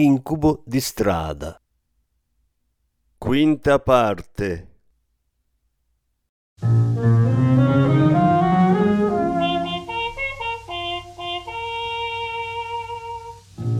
Incubo 0.00 0.62
di 0.64 0.78
strada. 0.78 1.60
Quinta 3.18 3.80
parte. 3.80 4.68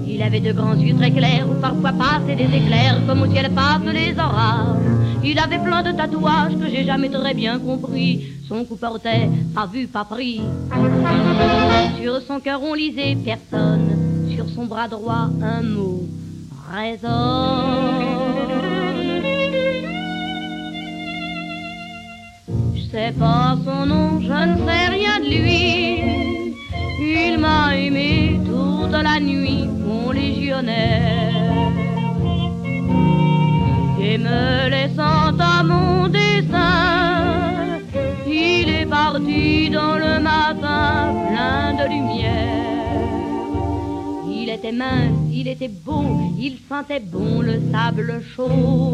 Il 0.05 0.21
avait 0.23 0.41
de 0.41 0.53
grands 0.53 0.75
yeux 0.75 0.97
très 0.97 1.13
clairs 1.13 1.49
où 1.49 1.55
parfois 1.61 1.93
passaient 1.93 2.35
des 2.35 2.53
éclairs 2.53 3.01
comme 3.07 3.23
au 3.23 3.31
ciel 3.31 3.55
passent 3.55 3.85
les 3.85 4.19
orages. 4.19 4.77
Il 5.23 5.39
avait 5.39 5.61
plein 5.61 5.85
de 5.85 5.93
tatouages 5.93 6.59
que 6.59 6.69
j'ai 6.69 6.85
jamais 6.85 7.11
très 7.11 7.35
bien 7.35 7.61
compris. 7.61 8.27
Son 8.49 8.65
cou 8.65 8.75
portait 8.75 9.31
pas 9.55 9.67
vu, 9.67 9.87
pas 9.87 10.05
pris. 10.05 10.41
Sur 12.03 12.21
son 12.23 12.41
cœur 12.41 12.61
on 12.61 12.75
lisait 12.75 13.17
personne 13.25 13.98
son 14.59 14.67
bras 14.67 14.89
droit 14.89 15.29
un 15.41 15.63
mot 15.63 16.03
résonne. 16.73 17.09
Je 22.75 22.83
sais 22.91 23.13
pas 23.17 23.57
son 23.65 23.87
nom, 23.87 24.21
je 24.21 24.39
ne 24.51 24.57
sais 24.67 24.87
rien 24.97 25.21
de 25.21 25.29
lui. 25.37 25.63
Il 27.01 27.39
m'a 27.39 27.77
aimé 27.77 28.41
toute 28.47 28.97
la 29.09 29.21
nuit, 29.21 29.69
mon 29.87 30.11
légionnaire. 30.11 31.71
Et 34.01 34.19
me 34.19 34.69
laissant 34.75 35.39
à 35.39 35.63
mon 35.63 36.09
dessin, 36.09 37.79
il 38.27 38.69
est 38.81 38.87
parti 38.87 39.71
dans 39.71 39.97
le 40.05 40.19
matin 40.19 41.15
plein 41.31 41.75
de 41.81 41.85
lumière. 41.95 42.38
Il 44.71 45.49
était 45.49 45.71
mince, 45.83 46.35
il 46.39 46.59
sentait 46.69 47.01
bon 47.01 47.41
le 47.41 47.59
sable 47.73 48.23
chaud. 48.37 48.93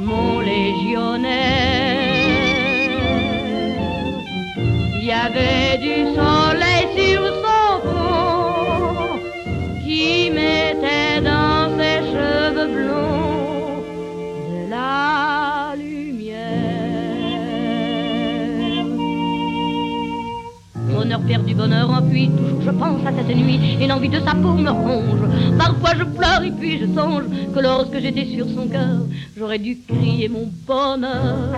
Mon 0.00 0.40
légionnaire, 0.40 1.28
il 4.98 5.04
y 5.04 5.12
avait 5.12 5.76
du 5.76 6.14
soleil 6.14 6.23
perdu, 21.54 21.56
bonheur 21.56 21.90
enfui. 21.90 22.30
Toujours 22.36 22.62
je 22.62 22.70
pense 22.70 23.06
à 23.06 23.12
cette 23.12 23.36
nuit 23.36 23.60
et 23.80 23.86
l'envie 23.86 24.08
de 24.08 24.20
sa 24.20 24.34
peau 24.34 24.54
me 24.54 24.70
ronge. 24.70 25.56
Parfois 25.58 25.90
je 25.98 26.04
pleure 26.04 26.42
et 26.42 26.50
puis 26.50 26.78
je 26.78 26.86
songe 26.86 27.24
que 27.54 27.60
lorsque 27.60 27.98
j'étais 27.98 28.26
sur 28.26 28.46
son 28.48 28.68
cœur, 28.68 29.00
j'aurais 29.36 29.58
dû 29.58 29.78
crier 29.86 30.28
mon 30.28 30.48
bonheur. 30.66 31.50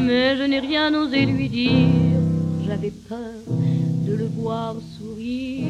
Mais 0.00 0.36
je 0.36 0.44
n'ai 0.44 0.60
rien 0.60 0.92
osé 0.94 1.26
lui 1.26 1.48
dire, 1.48 2.20
j'avais 2.66 2.92
peur 3.08 3.18
de 4.06 4.14
le 4.14 4.28
voir 4.36 4.74
sourire. 4.98 5.68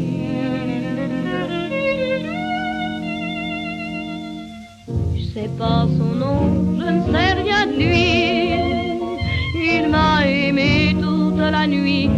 Je 5.17 5.41
sais 5.41 5.51
pas 5.59 5.87
son 5.99 6.15
nom, 6.15 6.79
je 6.79 6.91
ne 6.91 7.13
sais 7.13 7.33
rien 7.43 7.67
de 7.67 7.77
lui. 7.77 8.55
Il 9.57 9.89
m'a 9.91 10.27
aimé 10.27 10.97
toute 11.01 11.39
la 11.39 11.67
nuit, 11.67 12.09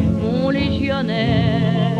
légionnaire. 0.50 1.92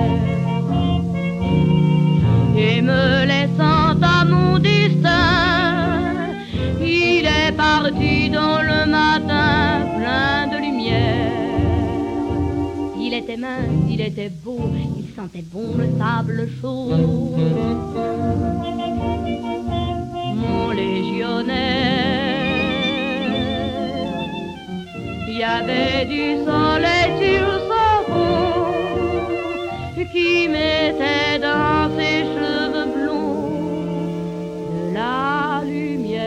Et 2.57 2.81
me 2.81 3.27
laissant 3.27 4.01
à 4.03 4.25
mon 4.25 4.59
destin, 4.59 6.33
il 6.81 7.27
est 7.27 7.53
parti 7.53 8.31
dans 8.31 8.63
le 8.63 8.87
matin 8.91 9.87
plein 9.99 10.47
de 10.53 10.57
lumière. 10.65 11.33
Il 12.99 13.13
était 13.15 13.37
mince, 13.37 13.85
il 13.91 14.01
était 14.01 14.31
beau, 14.45 14.71
il 14.99 15.15
sentait 15.15 15.45
bon 15.53 15.77
le 15.77 15.89
sable 15.99 16.49
chaud. 16.61 16.93
Mon 20.35 20.71
légionnaire. 20.71 22.07
Il 25.29 25.41
y 25.41 25.45
avait 25.45 26.07
du 26.07 26.43
soleil 26.47 27.11
sur 27.21 27.66
qui 30.17 30.49
mettait 30.49 31.39
dans 31.41 31.91
ses 31.97 32.25
cheveux 32.33 32.87
blonds 32.95 33.51
la 34.95 35.63
lumière. 35.63 36.23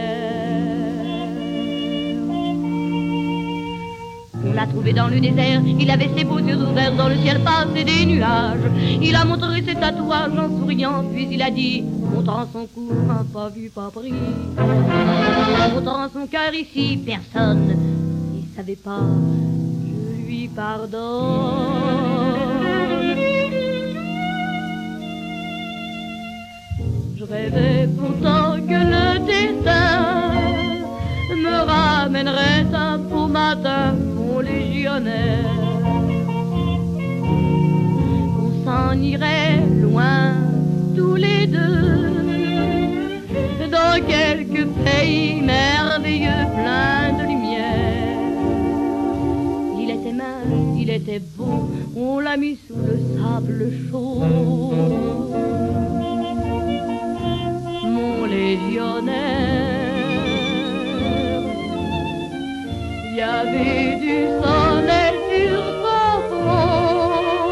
On 4.46 4.54
l'a 4.54 4.68
trouvé 4.68 4.94
dans 4.94 5.08
le 5.08 5.20
désert, 5.20 5.62
il 5.66 5.90
avait 5.90 6.12
ses 6.16 6.24
beaux 6.24 6.38
yeux 6.38 6.58
ouverts 6.58 6.96
dans 6.96 7.10
le 7.10 7.18
ciel 7.18 7.42
passé 7.44 7.84
des 7.84 8.06
nuages. 8.06 8.70
Il 9.02 9.16
a 9.16 9.26
montré 9.26 9.64
ses 9.64 9.74
tatouages 9.74 10.38
en 10.38 10.50
souriant, 10.60 11.04
puis 11.12 11.28
il 11.32 11.42
a 11.42 11.50
dit, 11.50 11.84
montrant 12.14 12.46
son 12.54 12.68
cou, 12.68 12.92
un 13.10 13.24
pas 13.24 13.50
vu, 13.50 13.70
pas 13.70 13.90
pris. 13.92 14.14
Montrant 15.74 16.08
son 16.14 16.28
cœur 16.28 16.54
ici, 16.54 17.02
personne 17.04 17.76
savais 18.56 18.76
pas, 18.76 19.00
je 19.82 20.28
lui 20.28 20.48
pardonne. 20.50 22.29
Je 27.20 27.26
rêvais 27.26 27.90
pourtant 27.98 28.56
que 28.66 28.80
le 28.94 29.20
destin 29.26 30.32
me 31.36 31.56
ramènerait 31.68 32.66
un 32.74 32.98
beau 32.98 33.28
matin, 33.28 33.94
mon 34.16 34.40
légionnaire. 34.40 35.44
Qu'on 38.36 38.54
s'en 38.64 38.94
irait 39.02 39.60
loin 39.82 40.32
tous 40.96 41.16
les 41.16 41.46
deux 41.48 42.00
dans 43.70 44.00
quelques 44.08 44.68
pays 44.86 45.42
merveilleux 45.42 46.46
plein 46.56 47.18
de 47.22 47.30
il 50.78 50.90
était 50.90 51.22
beau, 51.38 51.70
on 51.96 52.20
l'a 52.20 52.36
mis 52.36 52.58
sous 52.68 52.76
le 52.76 52.98
sable 53.16 53.72
chaud. 53.92 54.24
Mon 58.50 58.56
légionnaire, 58.56 59.94
il 63.06 63.16
y 63.16 63.22
avait 63.22 63.96
du 63.98 64.26
soleil 64.42 65.18
sur 65.30 65.62
son 65.84 66.14
front 66.30 67.52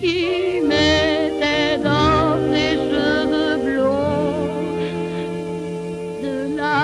qui 0.00 0.60
mettait 0.66 1.78
dans 1.78 2.42
ses 2.50 2.74
cheveux 2.90 3.56
blonds 3.62 4.50
de 6.22 6.36
la 6.56 6.76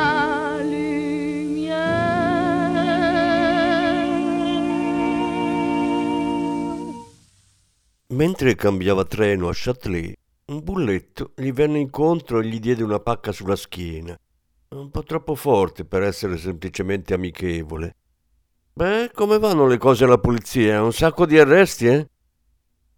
Mentre 8.10 8.54
cambiava 8.54 9.04
treno 9.04 9.48
a 9.48 9.52
Châtelet, 9.52 10.14
un 10.48 10.62
bulletto 10.62 11.32
gli 11.36 11.52
venne 11.52 11.78
incontro 11.78 12.40
e 12.40 12.46
gli 12.46 12.58
diede 12.58 12.82
una 12.82 13.00
pacca 13.00 13.32
sulla 13.32 13.56
schiena. 13.56 14.18
Un 14.70 14.90
po' 14.90 15.02
troppo 15.02 15.34
forte 15.34 15.84
per 15.84 16.02
essere 16.02 16.38
semplicemente 16.38 17.14
amichevole. 17.14 17.96
Beh, 18.72 19.10
come 19.12 19.38
vanno 19.38 19.66
le 19.66 19.76
cose 19.76 20.04
alla 20.04 20.18
polizia? 20.18 20.82
Un 20.82 20.92
sacco 20.92 21.26
di 21.26 21.38
arresti, 21.38 21.86
eh? 21.86 22.08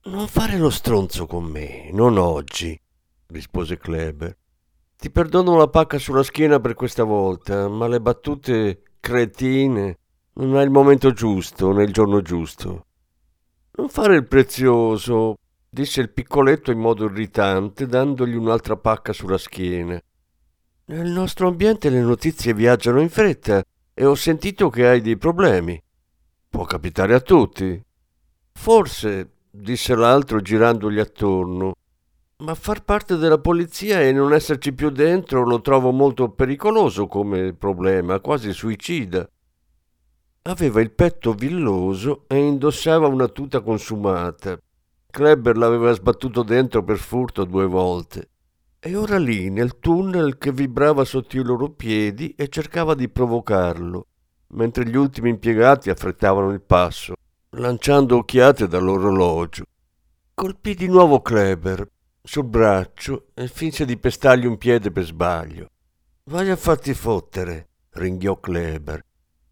Non 0.05 0.29
fare 0.29 0.59
lo 0.59 0.71
stronzo 0.71 1.27
con 1.27 1.45
me, 1.45 1.91
non 1.93 2.19
oggi, 2.19 2.79
rispose 3.27 3.79
Kleber. 3.79 4.37
Ti 4.97 5.11
perdono 5.11 5.57
la 5.57 5.69
pacca 5.69 5.99
sulla 5.99 6.23
schiena 6.23 6.61
per 6.61 6.75
questa 6.75 7.05
volta, 7.05 7.69
ma 7.69 7.89
le 7.89 8.01
battute 8.01 8.83
cretine 9.01 9.99
non 10.35 10.57
è 10.57 10.63
il 10.63 10.71
momento 10.71 11.13
giusto 11.13 11.73
né 11.73 11.83
il 11.83 11.93
giorno 11.93 12.21
giusto. 12.23 12.87
Non 13.73 13.89
fare 13.89 14.15
il 14.17 14.27
prezioso. 14.27 15.37
Disse 15.71 16.01
il 16.01 16.11
piccoletto 16.11 16.73
in 16.73 16.79
modo 16.79 17.05
irritante, 17.05 17.87
dandogli 17.87 18.35
un'altra 18.35 18.77
pacca 18.77 19.13
sulla 19.13 19.39
schiena. 19.39 20.01
Nel 20.87 21.09
nostro 21.09 21.47
ambiente 21.47 21.89
le 21.89 22.01
notizie 22.01 22.53
viaggiano 22.53 23.01
in 23.01 23.09
fretta 23.09 23.63
e 23.95 24.05
ho 24.05 24.17
sentito 24.17 24.69
che 24.69 24.89
hai 24.89 25.01
dei 25.01 25.17
problemi. 25.17 25.81
Può 26.49 26.65
capitare 26.65 27.15
a 27.15 27.21
tutti. 27.21 27.81
Forse, 28.53 29.31
disse 29.49 29.95
l'altro 29.95 30.41
girandogli 30.41 30.99
attorno, 30.99 31.75
ma 32.39 32.55
far 32.55 32.83
parte 32.83 33.17
della 33.17 33.39
polizia 33.39 34.01
e 34.01 34.13
non 34.13 34.33
esserci 34.33 34.73
più 34.73 34.91
dentro 34.91 35.45
lo 35.45 35.61
trovo 35.61 35.93
molto 35.93 36.31
pericoloso 36.31 37.07
come 37.07 37.53
problema, 37.53 38.19
quasi 38.19 38.53
suicida. 38.53 39.29
Aveva 40.43 40.81
il 40.81 40.91
petto 40.91 41.35
villoso 41.35 42.25
e 42.27 42.37
indossava 42.37 43.07
una 43.07 43.29
tuta 43.29 43.61
consumata. 43.61 44.59
Kleber 45.11 45.57
l'aveva 45.57 45.93
sbattuto 45.93 46.43
dentro 46.43 46.83
per 46.83 46.99
furto 46.99 47.45
due 47.45 47.67
volte. 47.67 48.29
E 48.79 48.97
ora 48.97 49.19
lì, 49.19 49.51
nel 49.51 49.79
tunnel 49.79 50.39
che 50.39 50.53
vibrava 50.53 51.05
sotto 51.05 51.37
i 51.37 51.43
loro 51.43 51.71
piedi 51.71 52.35
e 52.35 52.49
cercava 52.49 52.95
di 52.95 53.09
provocarlo, 53.09 54.07
mentre 54.53 54.87
gli 54.87 54.97
ultimi 54.97 55.29
impiegati 55.31 55.91
affrettavano 55.91 56.51
il 56.51 56.63
passo, 56.63 57.15
lanciando 57.51 58.17
occhiate 58.17 58.69
dall'orologio. 58.69 59.65
Colpì 60.33 60.75
di 60.75 60.87
nuovo 60.87 61.21
Kleber 61.21 61.87
sul 62.23 62.45
braccio 62.45 63.27
e 63.35 63.49
finse 63.49 63.85
di 63.85 63.99
pestargli 63.99 64.47
un 64.47 64.57
piede 64.57 64.91
per 64.91 65.05
sbaglio. 65.05 65.69
Vai 66.25 66.49
a 66.51 66.57
farti 66.57 66.95
fottere, 66.95 67.69
ringhiò 67.91 68.39
Kleber. 68.39 69.05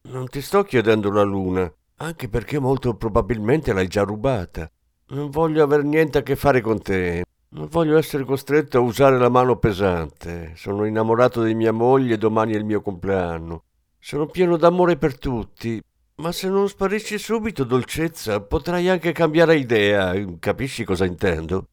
Non 0.02 0.28
ti 0.28 0.40
sto 0.40 0.62
chiedendo 0.62 1.11
la 1.11 1.22
luna, 1.22 1.70
anche 1.96 2.28
perché 2.28 2.58
molto 2.58 2.94
probabilmente 2.94 3.72
l'hai 3.72 3.88
già 3.88 4.04
rubata. 4.04 4.70
Non 5.10 5.31
voglio 5.31 5.62
aver 5.62 5.84
niente 5.84 6.19
a 6.19 6.22
che 6.22 6.37
fare 6.37 6.60
con 6.60 6.82
te. 6.82 7.25
Non 7.50 7.69
voglio 7.70 7.96
essere 7.96 8.25
costretto 8.25 8.76
a 8.76 8.82
usare 8.82 9.19
la 9.19 9.31
mano 9.31 9.56
pesante. 9.56 10.52
Sono 10.55 10.84
innamorato 10.84 11.43
di 11.43 11.55
mia 11.55 11.72
moglie 11.72 12.14
e 12.14 12.19
domani 12.19 12.52
è 12.52 12.56
il 12.56 12.66
mio 12.66 12.82
compleanno. 12.82 13.62
Sono 13.99 14.26
pieno 14.26 14.58
d'amore 14.58 14.99
per 14.99 15.16
tutti. 15.19 15.82
Ma 16.16 16.31
se 16.31 16.49
non 16.49 16.69
sparisci 16.69 17.16
subito, 17.16 17.64
dolcezza, 17.64 18.43
potrai 18.43 18.90
anche 18.90 19.12
cambiare 19.12 19.56
idea. 19.56 20.12
Capisci 20.38 20.84
cosa 20.84 21.06
intendo? 21.06 21.69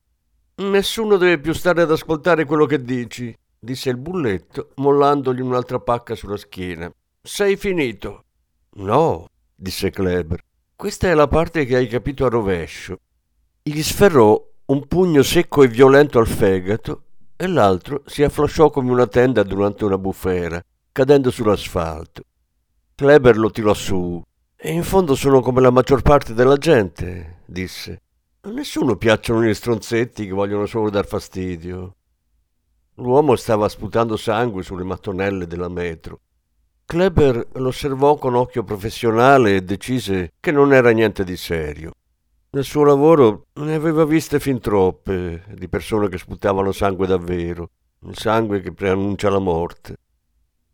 Nessuno 0.55 1.17
deve 1.17 1.37
più 1.39 1.51
stare 1.51 1.81
ad 1.81 1.91
ascoltare 1.91 2.45
quello 2.45 2.65
che 2.65 2.81
dici, 2.81 3.35
disse 3.59 3.89
il 3.89 3.97
bulletto, 3.97 4.69
mollandogli 4.75 5.41
un'altra 5.41 5.79
pacca 5.79 6.15
sulla 6.15 6.37
schiena. 6.37 6.89
Sei 7.21 7.57
finito. 7.57 8.23
No, 8.75 9.27
disse 9.53 9.89
Kleber. 9.89 10.39
Questa 10.73 11.09
è 11.09 11.13
la 11.13 11.27
parte 11.27 11.65
che 11.65 11.75
hai 11.75 11.87
capito 11.87 12.25
a 12.25 12.29
rovescio. 12.29 12.99
Gli 13.67 13.81
sferrò 13.81 14.39
un 14.65 14.85
pugno 14.85 15.23
secco 15.23 15.63
e 15.63 15.67
violento 15.67 16.19
al 16.19 16.27
fegato 16.27 17.01
e 17.35 17.47
l'altro 17.47 18.03
si 18.05 18.21
afflosciò 18.21 18.69
come 18.69 18.91
una 18.91 19.07
tenda 19.07 19.41
durante 19.41 19.85
una 19.85 19.97
bufera, 19.97 20.63
cadendo 20.91 21.31
sull'asfalto. 21.31 22.21
Kleber 22.93 23.35
lo 23.37 23.49
tirò 23.49 23.73
su. 23.73 24.21
E 24.55 24.71
in 24.71 24.83
fondo 24.83 25.15
sono 25.15 25.41
come 25.41 25.61
la 25.61 25.71
maggior 25.71 26.03
parte 26.03 26.35
della 26.35 26.57
gente, 26.57 27.39
disse. 27.47 28.01
A 28.41 28.49
nessuno 28.49 28.97
piacciono 28.97 29.41
gli 29.41 29.53
stronzetti 29.55 30.27
che 30.27 30.31
vogliono 30.31 30.67
solo 30.67 30.91
dar 30.91 31.07
fastidio. 31.07 31.95
L'uomo 32.97 33.35
stava 33.35 33.67
sputando 33.67 34.15
sangue 34.15 34.61
sulle 34.61 34.83
mattonelle 34.83 35.47
della 35.47 35.69
metro. 35.69 36.19
Kleber 36.85 37.47
lo 37.53 37.69
osservò 37.69 38.15
con 38.17 38.35
occhio 38.35 38.63
professionale 38.63 39.55
e 39.55 39.63
decise 39.63 40.33
che 40.39 40.51
non 40.51 40.71
era 40.71 40.91
niente 40.91 41.23
di 41.23 41.35
serio. 41.35 41.93
Nel 42.55 42.63
suo 42.63 42.85
lavoro 42.85 43.47
ne 43.55 43.73
aveva 43.73 44.05
viste 44.05 44.39
fin 44.39 44.61
troppe 44.61 45.43
di 45.55 45.67
persone 45.67 46.07
che 46.07 46.17
sputavano 46.17 46.71
sangue 46.71 47.05
davvero, 47.05 47.71
il 48.07 48.17
sangue 48.17 48.61
che 48.61 48.71
preannuncia 48.71 49.29
la 49.29 49.39
morte. 49.39 49.97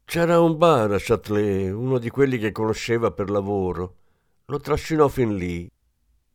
C'era 0.06 0.40
un 0.40 0.60
bar 0.60 0.92
a 0.92 1.00
Châtelet, 1.00 1.74
uno 1.74 1.98
di 1.98 2.12
quelli 2.12 2.38
che 2.38 2.52
conosceva 2.52 3.10
per 3.10 3.32
lavoro. 3.32 3.96
Lo 4.46 4.60
trascinò 4.60 5.08
fin 5.08 5.36
lì. 5.36 5.68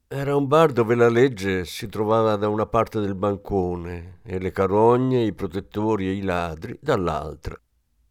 Era 0.09 0.35
un 0.35 0.49
bar 0.49 0.73
dove 0.73 0.97
la 0.97 1.09
legge 1.09 1.65
si 1.65 1.89
trovava 1.89 2.35
da 2.35 2.49
una 2.49 2.67
parte 2.67 2.99
del 2.99 3.15
bancone 3.15 4.19
e 4.25 4.41
le 4.41 4.51
carogne, 4.51 5.23
i 5.23 5.33
protettori 5.33 6.09
e 6.09 6.15
i 6.15 6.23
ladri 6.23 6.77
dall'altra. 6.81 7.57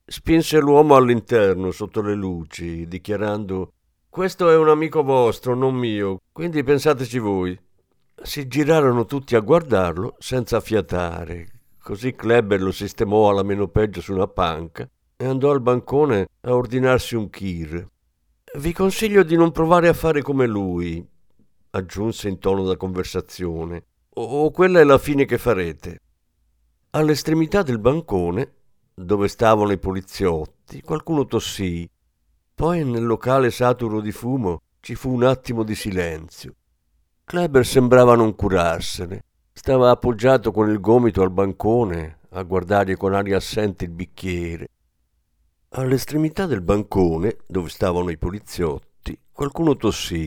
Spinse 0.05 0.57
l'uomo 0.61 0.95
all'interno 0.95 1.71
sotto 1.71 2.01
le 2.01 2.15
luci, 2.15 2.87
dichiarando 2.87 3.73
Questo 4.15 4.49
è 4.49 4.55
un 4.55 4.69
amico 4.69 5.03
vostro, 5.03 5.55
non 5.55 5.75
mio, 5.75 6.21
quindi 6.31 6.63
pensateci 6.63 7.19
voi. 7.19 7.59
Si 8.23 8.47
girarono 8.47 9.03
tutti 9.03 9.35
a 9.35 9.41
guardarlo 9.41 10.15
senza 10.19 10.61
fiatare. 10.61 11.63
Così 11.83 12.15
Kleber 12.15 12.61
lo 12.61 12.71
sistemò 12.71 13.29
alla 13.29 13.43
meno 13.43 13.67
peggio 13.67 13.99
su 13.99 14.13
una 14.13 14.29
panca 14.29 14.89
e 15.17 15.25
andò 15.25 15.51
al 15.51 15.59
bancone 15.59 16.29
a 16.39 16.55
ordinarsi 16.55 17.15
un 17.15 17.29
kir. 17.29 17.85
Vi 18.57 18.71
consiglio 18.71 19.21
di 19.23 19.35
non 19.35 19.51
provare 19.51 19.89
a 19.89 19.93
fare 19.93 20.21
come 20.21 20.47
lui, 20.47 21.05
aggiunse 21.71 22.29
in 22.29 22.39
tono 22.39 22.63
da 22.63 22.77
conversazione, 22.77 23.83
o 24.11 24.49
quella 24.51 24.79
è 24.79 24.85
la 24.85 24.97
fine 24.97 25.25
che 25.25 25.37
farete. 25.37 25.99
All'estremità 26.91 27.63
del 27.63 27.79
bancone 27.79 28.53
dove 28.93 29.27
stavano 29.27 29.73
i 29.73 29.77
poliziotti, 29.77 30.79
qualcuno 30.79 31.25
tossì. 31.25 31.85
Poi 32.55 32.85
nel 32.85 33.05
locale 33.05 33.51
saturo 33.51 33.99
di 33.99 34.13
fumo 34.13 34.61
ci 34.79 34.95
fu 34.95 35.11
un 35.11 35.23
attimo 35.23 35.63
di 35.63 35.75
silenzio. 35.75 36.55
Kleber 37.25 37.65
sembrava 37.65 38.15
non 38.15 38.33
curarsene. 38.33 39.25
Stava 39.51 39.89
appoggiato 39.89 40.53
con 40.53 40.69
il 40.69 40.79
gomito 40.79 41.21
al 41.21 41.31
bancone 41.31 42.19
a 42.29 42.43
guardare 42.43 42.95
con 42.95 43.13
aria 43.13 43.37
assente 43.37 43.83
il 43.83 43.91
bicchiere. 43.91 44.69
All'estremità 45.71 46.45
del 46.45 46.61
bancone, 46.61 47.39
dove 47.45 47.67
stavano 47.67 48.09
i 48.09 48.17
poliziotti, 48.17 49.19
qualcuno 49.33 49.75
tossì. 49.75 50.25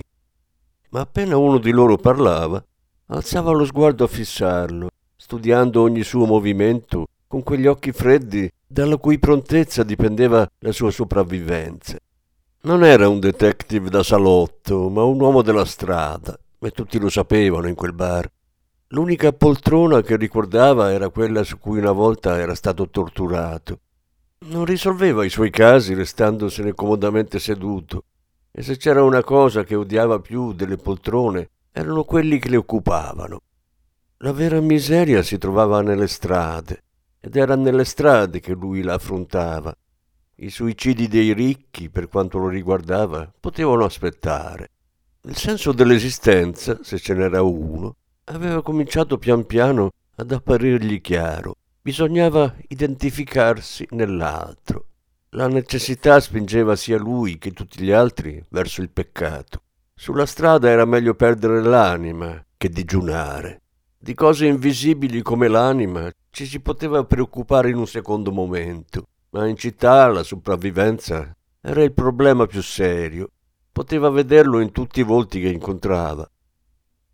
Ma 0.90 1.00
appena 1.00 1.38
uno 1.38 1.56
di 1.56 1.70
loro 1.70 1.96
parlava, 1.96 2.62
alzava 3.06 3.52
lo 3.52 3.64
sguardo 3.64 4.04
a 4.04 4.08
fissarlo, 4.08 4.90
studiando 5.16 5.80
ogni 5.80 6.02
suo 6.02 6.26
movimento 6.26 7.06
con 7.26 7.42
quegli 7.42 7.66
occhi 7.66 7.92
freddi 7.92 8.50
dalla 8.66 8.98
cui 8.98 9.18
prontezza 9.18 9.82
dipendeva 9.82 10.46
la 10.58 10.72
sua 10.72 10.90
sopravvivenza. 10.90 11.96
Non 12.68 12.84
era 12.84 13.08
un 13.08 13.18
detective 13.18 13.88
da 13.88 14.02
salotto, 14.02 14.90
ma 14.90 15.02
un 15.02 15.18
uomo 15.18 15.40
della 15.40 15.64
strada, 15.64 16.38
e 16.58 16.70
tutti 16.70 16.98
lo 16.98 17.08
sapevano 17.08 17.66
in 17.66 17.74
quel 17.74 17.94
bar. 17.94 18.30
L'unica 18.88 19.32
poltrona 19.32 20.02
che 20.02 20.18
ricordava 20.18 20.92
era 20.92 21.08
quella 21.08 21.44
su 21.44 21.58
cui 21.58 21.78
una 21.78 21.92
volta 21.92 22.38
era 22.38 22.54
stato 22.54 22.90
torturato. 22.90 23.78
Non 24.48 24.66
risolveva 24.66 25.24
i 25.24 25.30
suoi 25.30 25.48
casi 25.48 25.94
restandosene 25.94 26.74
comodamente 26.74 27.38
seduto, 27.38 28.04
e 28.52 28.62
se 28.62 28.76
c'era 28.76 29.02
una 29.02 29.24
cosa 29.24 29.64
che 29.64 29.74
odiava 29.74 30.18
più 30.18 30.52
delle 30.52 30.76
poltrone 30.76 31.48
erano 31.72 32.04
quelli 32.04 32.38
che 32.38 32.50
le 32.50 32.58
occupavano. 32.58 33.40
La 34.18 34.32
vera 34.32 34.60
miseria 34.60 35.22
si 35.22 35.38
trovava 35.38 35.80
nelle 35.80 36.06
strade, 36.06 36.82
ed 37.18 37.34
era 37.34 37.56
nelle 37.56 37.86
strade 37.86 38.40
che 38.40 38.52
lui 38.52 38.82
la 38.82 38.92
affrontava. 38.92 39.74
I 40.40 40.50
suicidi 40.50 41.08
dei 41.08 41.32
ricchi, 41.32 41.90
per 41.90 42.08
quanto 42.08 42.38
lo 42.38 42.46
riguardava, 42.46 43.28
potevano 43.40 43.84
aspettare. 43.84 44.70
Il 45.22 45.34
senso 45.34 45.72
dell'esistenza, 45.72 46.78
se 46.80 47.00
ce 47.00 47.12
n'era 47.14 47.42
uno, 47.42 47.96
aveva 48.26 48.62
cominciato 48.62 49.18
pian 49.18 49.46
piano 49.46 49.90
ad 50.14 50.30
apparirgli 50.30 51.00
chiaro. 51.00 51.56
Bisognava 51.82 52.54
identificarsi 52.68 53.88
nell'altro. 53.90 54.86
La 55.30 55.48
necessità 55.48 56.20
spingeva 56.20 56.76
sia 56.76 56.98
lui 56.98 57.38
che 57.38 57.50
tutti 57.50 57.82
gli 57.82 57.90
altri 57.90 58.40
verso 58.50 58.80
il 58.80 58.90
peccato. 58.90 59.62
Sulla 59.92 60.24
strada 60.24 60.68
era 60.68 60.84
meglio 60.84 61.14
perdere 61.14 61.60
l'anima 61.62 62.40
che 62.56 62.68
digiunare. 62.68 63.62
Di 63.98 64.14
cose 64.14 64.46
invisibili 64.46 65.20
come 65.20 65.48
l'anima 65.48 66.08
ci 66.30 66.46
si 66.46 66.60
poteva 66.60 67.02
preoccupare 67.02 67.70
in 67.70 67.76
un 67.76 67.88
secondo 67.88 68.30
momento, 68.30 69.08
ma 69.30 69.46
in 69.46 69.56
città 69.56 70.06
la 70.08 70.22
sopravvivenza 70.22 71.36
era 71.60 71.82
il 71.82 71.92
problema 71.92 72.46
più 72.46 72.62
serio. 72.62 73.30
Poteva 73.72 74.10
vederlo 74.10 74.60
in 74.60 74.72
tutti 74.72 75.00
i 75.00 75.04
volti 75.04 75.40
che 75.40 75.48
incontrava. 75.48 76.28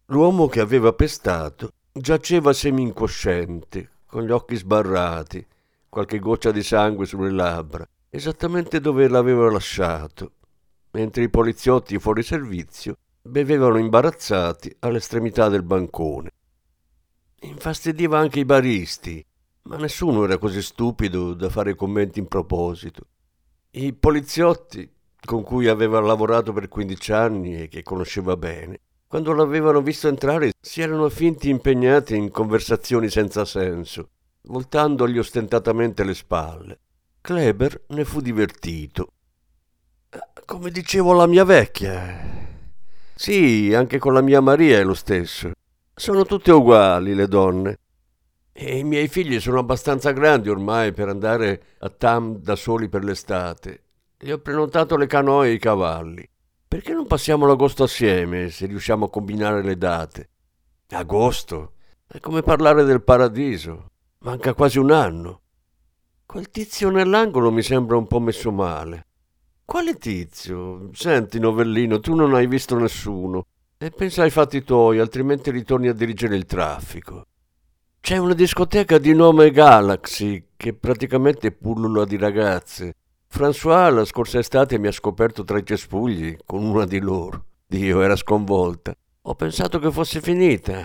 L'uomo 0.06 0.47
che 0.47 0.61
aveva 0.61 0.92
pestato 0.92 1.73
giaceva 1.92 2.52
semi-incosciente, 2.52 3.90
con 4.06 4.25
gli 4.25 4.30
occhi 4.30 4.56
sbarrati, 4.56 5.47
qualche 5.88 6.18
goccia 6.18 6.50
di 6.50 6.62
sangue 6.62 7.06
sulle 7.06 7.30
labbra, 7.30 7.87
esattamente 8.11 8.80
dove 8.80 9.09
l'aveva 9.09 9.50
lasciato, 9.50 10.33
mentre 10.92 11.25
i 11.25 11.30
poliziotti 11.30 11.99
fuori 11.99 12.23
servizio 12.23 12.97
bevevano 13.21 13.78
imbarazzati 13.78 14.75
all'estremità 14.80 15.49
del 15.49 15.62
bancone. 15.62 16.30
Infastidiva 17.40 18.18
anche 18.18 18.40
i 18.40 18.44
baristi, 18.44 19.25
ma 19.64 19.76
nessuno 19.76 20.25
era 20.25 20.38
così 20.38 20.62
stupido 20.62 21.35
da 21.35 21.49
fare 21.49 21.75
commenti 21.75 22.18
in 22.18 22.26
proposito. 22.26 23.06
I 23.71 23.92
poliziotti, 23.92 24.88
con 25.25 25.42
cui 25.42 25.68
aveva 25.68 26.00
lavorato 26.00 26.52
per 26.52 26.68
15 26.68 27.12
anni 27.12 27.62
e 27.62 27.68
che 27.68 27.83
conosceva 27.83 28.37
bene, 28.37 28.80
quando 29.06 29.33
l'avevano 29.33 29.80
visto 29.80 30.09
entrare 30.09 30.52
si 30.61 30.80
erano 30.80 31.09
finti 31.09 31.49
impegnati 31.49 32.16
in 32.16 32.30
conversazioni 32.30 33.09
senza 33.09 33.44
senso, 33.44 34.09
voltandogli 34.42 35.18
ostentatamente 35.18 36.04
le 36.04 36.14
spalle. 36.14 36.78
Kleber 37.21 37.85
ne 37.88 38.04
fu 38.04 38.21
divertito. 38.21 39.12
Come 40.44 40.71
dicevo 40.71 41.12
alla 41.12 41.26
mia 41.26 41.44
vecchia. 41.44 42.42
Sì, 43.14 43.73
anche 43.73 43.99
con 43.99 44.12
la 44.12 44.21
mia 44.21 44.40
Maria 44.40 44.78
è 44.78 44.85
lo 44.85 44.94
stesso. 44.94 45.52
Sono 45.94 46.25
tutte 46.25 46.52
uguali 46.52 47.14
le 47.14 47.28
donne. 47.28 47.78
E 48.56 48.78
i 48.78 48.84
miei 48.84 49.08
figli 49.08 49.40
sono 49.40 49.58
abbastanza 49.58 50.12
grandi 50.12 50.49
ormai 50.49 50.92
per 50.92 51.08
andare 51.08 51.62
a 51.78 51.88
Tam 51.88 52.37
da 52.37 52.54
soli 52.54 52.88
per 52.88 53.02
l'estate. 53.02 53.82
Gli 54.16 54.30
ho 54.30 54.38
prenotato 54.38 54.96
le 54.96 55.08
canoe 55.08 55.49
e 55.49 55.52
i 55.54 55.58
cavalli. 55.58 56.26
Perché 56.68 56.92
non 56.92 57.08
passiamo 57.08 57.46
l'agosto 57.46 57.82
assieme, 57.82 58.50
se 58.50 58.66
riusciamo 58.66 59.06
a 59.06 59.11
combinare 59.11 59.61
le 59.61 59.76
date? 59.76 60.28
Agosto? 60.90 61.73
È 62.06 62.20
come 62.20 62.42
parlare 62.42 62.84
del 62.84 63.02
paradiso. 63.02 63.90
Manca 64.18 64.54
quasi 64.54 64.78
un 64.78 64.92
anno. 64.92 65.40
Quel 66.25 66.49
tizio 66.50 66.90
nell'angolo 66.90 67.50
mi 67.50 67.62
sembra 67.62 67.96
un 67.96 68.06
po' 68.06 68.20
messo 68.20 68.52
male. 68.52 69.06
Quale 69.64 69.99
tizio? 69.99 70.90
Senti, 70.92 71.40
novellino, 71.40 71.99
tu 71.99 72.14
non 72.14 72.34
hai 72.34 72.46
visto 72.46 72.78
nessuno. 72.78 73.46
E 73.78 73.90
pensa 73.90 74.23
ai 74.23 74.30
fatti 74.30 74.62
tuoi, 74.62 75.00
altrimenti 75.00 75.50
ritorni 75.50 75.88
a 75.88 75.92
dirigere 75.92 76.37
il 76.37 76.46
traffico. 76.46 77.26
C'è 78.04 78.18
una 78.18 78.34
discoteca 78.34 78.99
di 78.99 79.14
nome 79.14 79.50
Galaxy, 79.50 80.49
che 80.58 80.75
praticamente 80.75 81.52
pullula 81.52 82.04
di 82.04 82.18
ragazze. 82.18 82.96
François 83.32 83.90
la 83.90 84.04
scorsa 84.04 84.40
estate 84.40 84.78
mi 84.78 84.88
ha 84.88 84.92
scoperto 84.92 85.42
tra 85.42 85.56
i 85.56 85.64
cespugli 85.64 86.37
con 86.44 86.62
una 86.62 86.84
di 86.84 87.00
loro. 87.00 87.46
Dio, 87.66 88.02
era 88.02 88.14
sconvolta. 88.14 88.94
Ho 89.23 89.34
pensato 89.34 89.78
che 89.78 89.90
fosse 89.90 90.20
finita, 90.20 90.84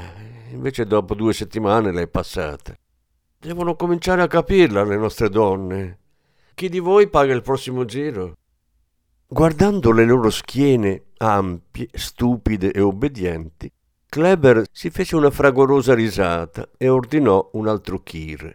invece 0.52 0.86
dopo 0.86 1.14
due 1.14 1.34
settimane 1.34 1.92
l'è 1.92 2.08
passata. 2.08 2.74
Devono 3.38 3.76
cominciare 3.76 4.22
a 4.22 4.28
capirla 4.28 4.86
le 4.86 4.96
nostre 4.96 5.28
donne. 5.28 6.00
Chi 6.54 6.70
di 6.70 6.80
voi 6.80 7.10
paga 7.10 7.34
il 7.34 7.42
prossimo 7.42 7.84
giro? 7.84 8.38
Guardando 9.28 9.92
le 9.92 10.06
loro 10.06 10.30
schiene 10.30 11.08
ampie, 11.18 11.90
stupide 11.92 12.72
e 12.72 12.80
obbedienti, 12.80 13.70
Kleber 14.12 14.64
si 14.72 14.90
fece 14.90 15.16
una 15.16 15.30
fragorosa 15.30 15.94
risata 15.94 16.68
e 16.78 16.90
ordinò 16.90 17.52
un 17.54 17.68
altro 17.68 18.02
kir. 18.02 18.52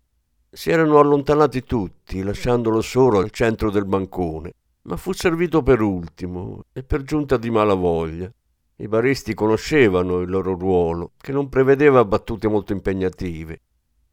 Si 0.51 0.71
erano 0.71 0.99
allontanati 0.99 1.63
tutti, 1.63 2.25
lasciandolo 2.25 2.81
solo 2.81 3.21
al 3.21 3.31
centro 3.31 3.71
del 3.71 3.85
bancone, 3.85 4.53
ma 4.83 4.97
fu 4.97 5.13
servito 5.13 5.63
per 5.63 5.81
ultimo 5.81 6.65
e 6.73 6.83
per 6.83 7.05
giunta 7.05 7.37
di 7.37 7.51
malavoglia. 7.51 8.29
I 8.75 8.89
baristi 8.89 9.33
conoscevano 9.35 10.23
il 10.23 10.29
loro 10.29 10.55
ruolo, 10.55 11.13
che 11.17 11.31
non 11.31 11.49
prevedeva 11.49 12.05
battute 12.05 12.49
molto 12.49 12.73
impegnative. 12.73 13.61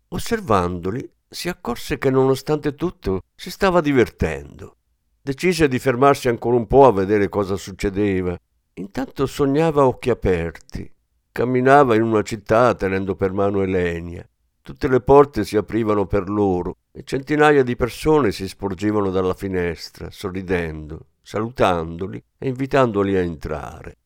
Osservandoli, 0.10 1.12
si 1.28 1.50
accorse 1.50 1.98
che 1.98 2.12
nonostante 2.12 2.76
tutto 2.76 3.22
si 3.34 3.50
stava 3.50 3.82
divertendo. 3.82 4.76
Decise 5.20 5.68
di 5.68 5.80
fermarsi 5.80 6.30
ancora 6.30 6.58
un 6.58 6.68
po' 6.68 6.86
a 6.86 6.92
vedere 6.92 7.30
cosa 7.30 7.56
succedeva. 7.56 8.40
Intanto 8.76 9.26
sognava 9.26 9.88
occhi 9.88 10.12
aperti. 10.12 10.94
Camminava 11.34 11.96
in 11.96 12.02
una 12.02 12.24
città 12.24 12.76
tenendo 12.76 13.16
per 13.16 13.32
mano 13.32 13.62
Elenia. 13.62 14.28
Tutte 14.62 14.90
le 14.90 15.00
porte 15.00 15.46
si 15.46 15.56
aprivano 15.56 16.06
per 16.06 16.28
loro 16.28 16.78
e 16.92 17.04
centinaia 17.04 17.64
di 17.64 17.78
persone 17.78 18.34
si 18.34 18.50
sporgevano 18.50 19.12
dalla 19.12 19.34
finestra, 19.34 20.12
sorridendo, 20.12 21.08
salutandoli 21.22 22.22
e 22.38 22.50
invitandoli 22.50 23.16
a 23.16 23.22
entrare. 23.22 23.98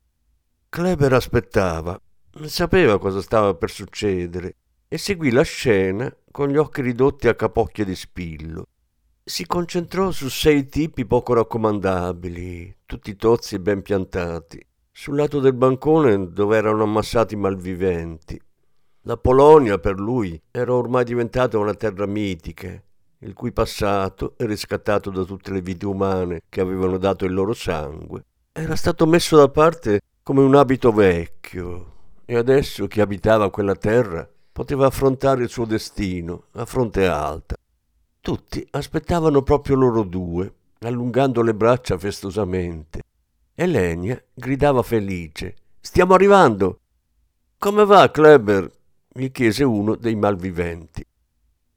Kleber 0.69 1.13
aspettava, 1.13 1.99
sapeva 2.43 2.99
cosa 2.99 3.21
stava 3.21 3.55
per 3.55 3.71
succedere 3.71 4.55
e 4.87 4.99
seguì 4.99 5.31
la 5.31 5.41
scena 5.41 6.15
con 6.29 6.49
gli 6.49 6.57
occhi 6.57 6.81
ridotti 6.81 7.27
a 7.27 7.33
capocchie 7.33 7.85
di 7.85 7.95
spillo. 7.95 8.67
Si 9.23 9.47
concentrò 9.47 10.11
su 10.11 10.29
sei 10.29 10.67
tipi 10.67 11.07
poco 11.07 11.33
raccomandabili, 11.33 12.81
tutti 12.85 13.15
tozzi 13.15 13.55
e 13.55 13.59
ben 13.59 13.81
piantati, 13.81 14.63
sul 14.97 15.17
lato 15.17 15.41
del 15.41 15.51
bancone 15.51 16.31
dove 16.31 16.55
erano 16.55 16.83
ammassati 16.83 17.35
malviventi, 17.35 18.41
la 19.01 19.17
Polonia 19.17 19.77
per 19.77 19.99
lui 19.99 20.41
era 20.49 20.73
ormai 20.73 21.03
diventata 21.03 21.57
una 21.57 21.73
terra 21.73 22.05
mitica, 22.05 22.81
il 23.19 23.33
cui 23.33 23.51
passato, 23.51 24.35
riscattato 24.37 25.09
da 25.09 25.25
tutte 25.25 25.51
le 25.51 25.59
vite 25.59 25.85
umane 25.85 26.43
che 26.47 26.61
avevano 26.61 26.97
dato 26.97 27.25
il 27.25 27.33
loro 27.33 27.51
sangue, 27.51 28.23
era 28.53 28.77
stato 28.77 29.05
messo 29.05 29.35
da 29.35 29.49
parte 29.49 29.99
come 30.23 30.41
un 30.41 30.55
abito 30.55 30.93
vecchio 30.93 31.93
e 32.23 32.37
adesso 32.37 32.87
chi 32.87 33.01
abitava 33.01 33.51
quella 33.51 33.75
terra 33.75 34.25
poteva 34.49 34.85
affrontare 34.85 35.43
il 35.43 35.49
suo 35.49 35.65
destino 35.65 36.45
a 36.53 36.63
fronte 36.63 37.05
alta. 37.05 37.57
Tutti 38.21 38.65
aspettavano 38.71 39.41
proprio 39.41 39.75
loro 39.75 40.03
due, 40.03 40.51
allungando 40.79 41.41
le 41.41 41.53
braccia 41.53 41.97
festosamente. 41.97 43.01
Elenia 43.57 44.21
gridava 44.33 44.83
felice. 44.83 45.55
Stiamo 45.79 46.13
arrivando. 46.13 46.81
Come 47.57 47.85
va, 47.85 48.11
Kleber? 48.11 48.69
gli 49.17 49.31
chiese 49.31 49.63
uno 49.63 49.95
dei 49.95 50.15
malviventi. 50.15 51.05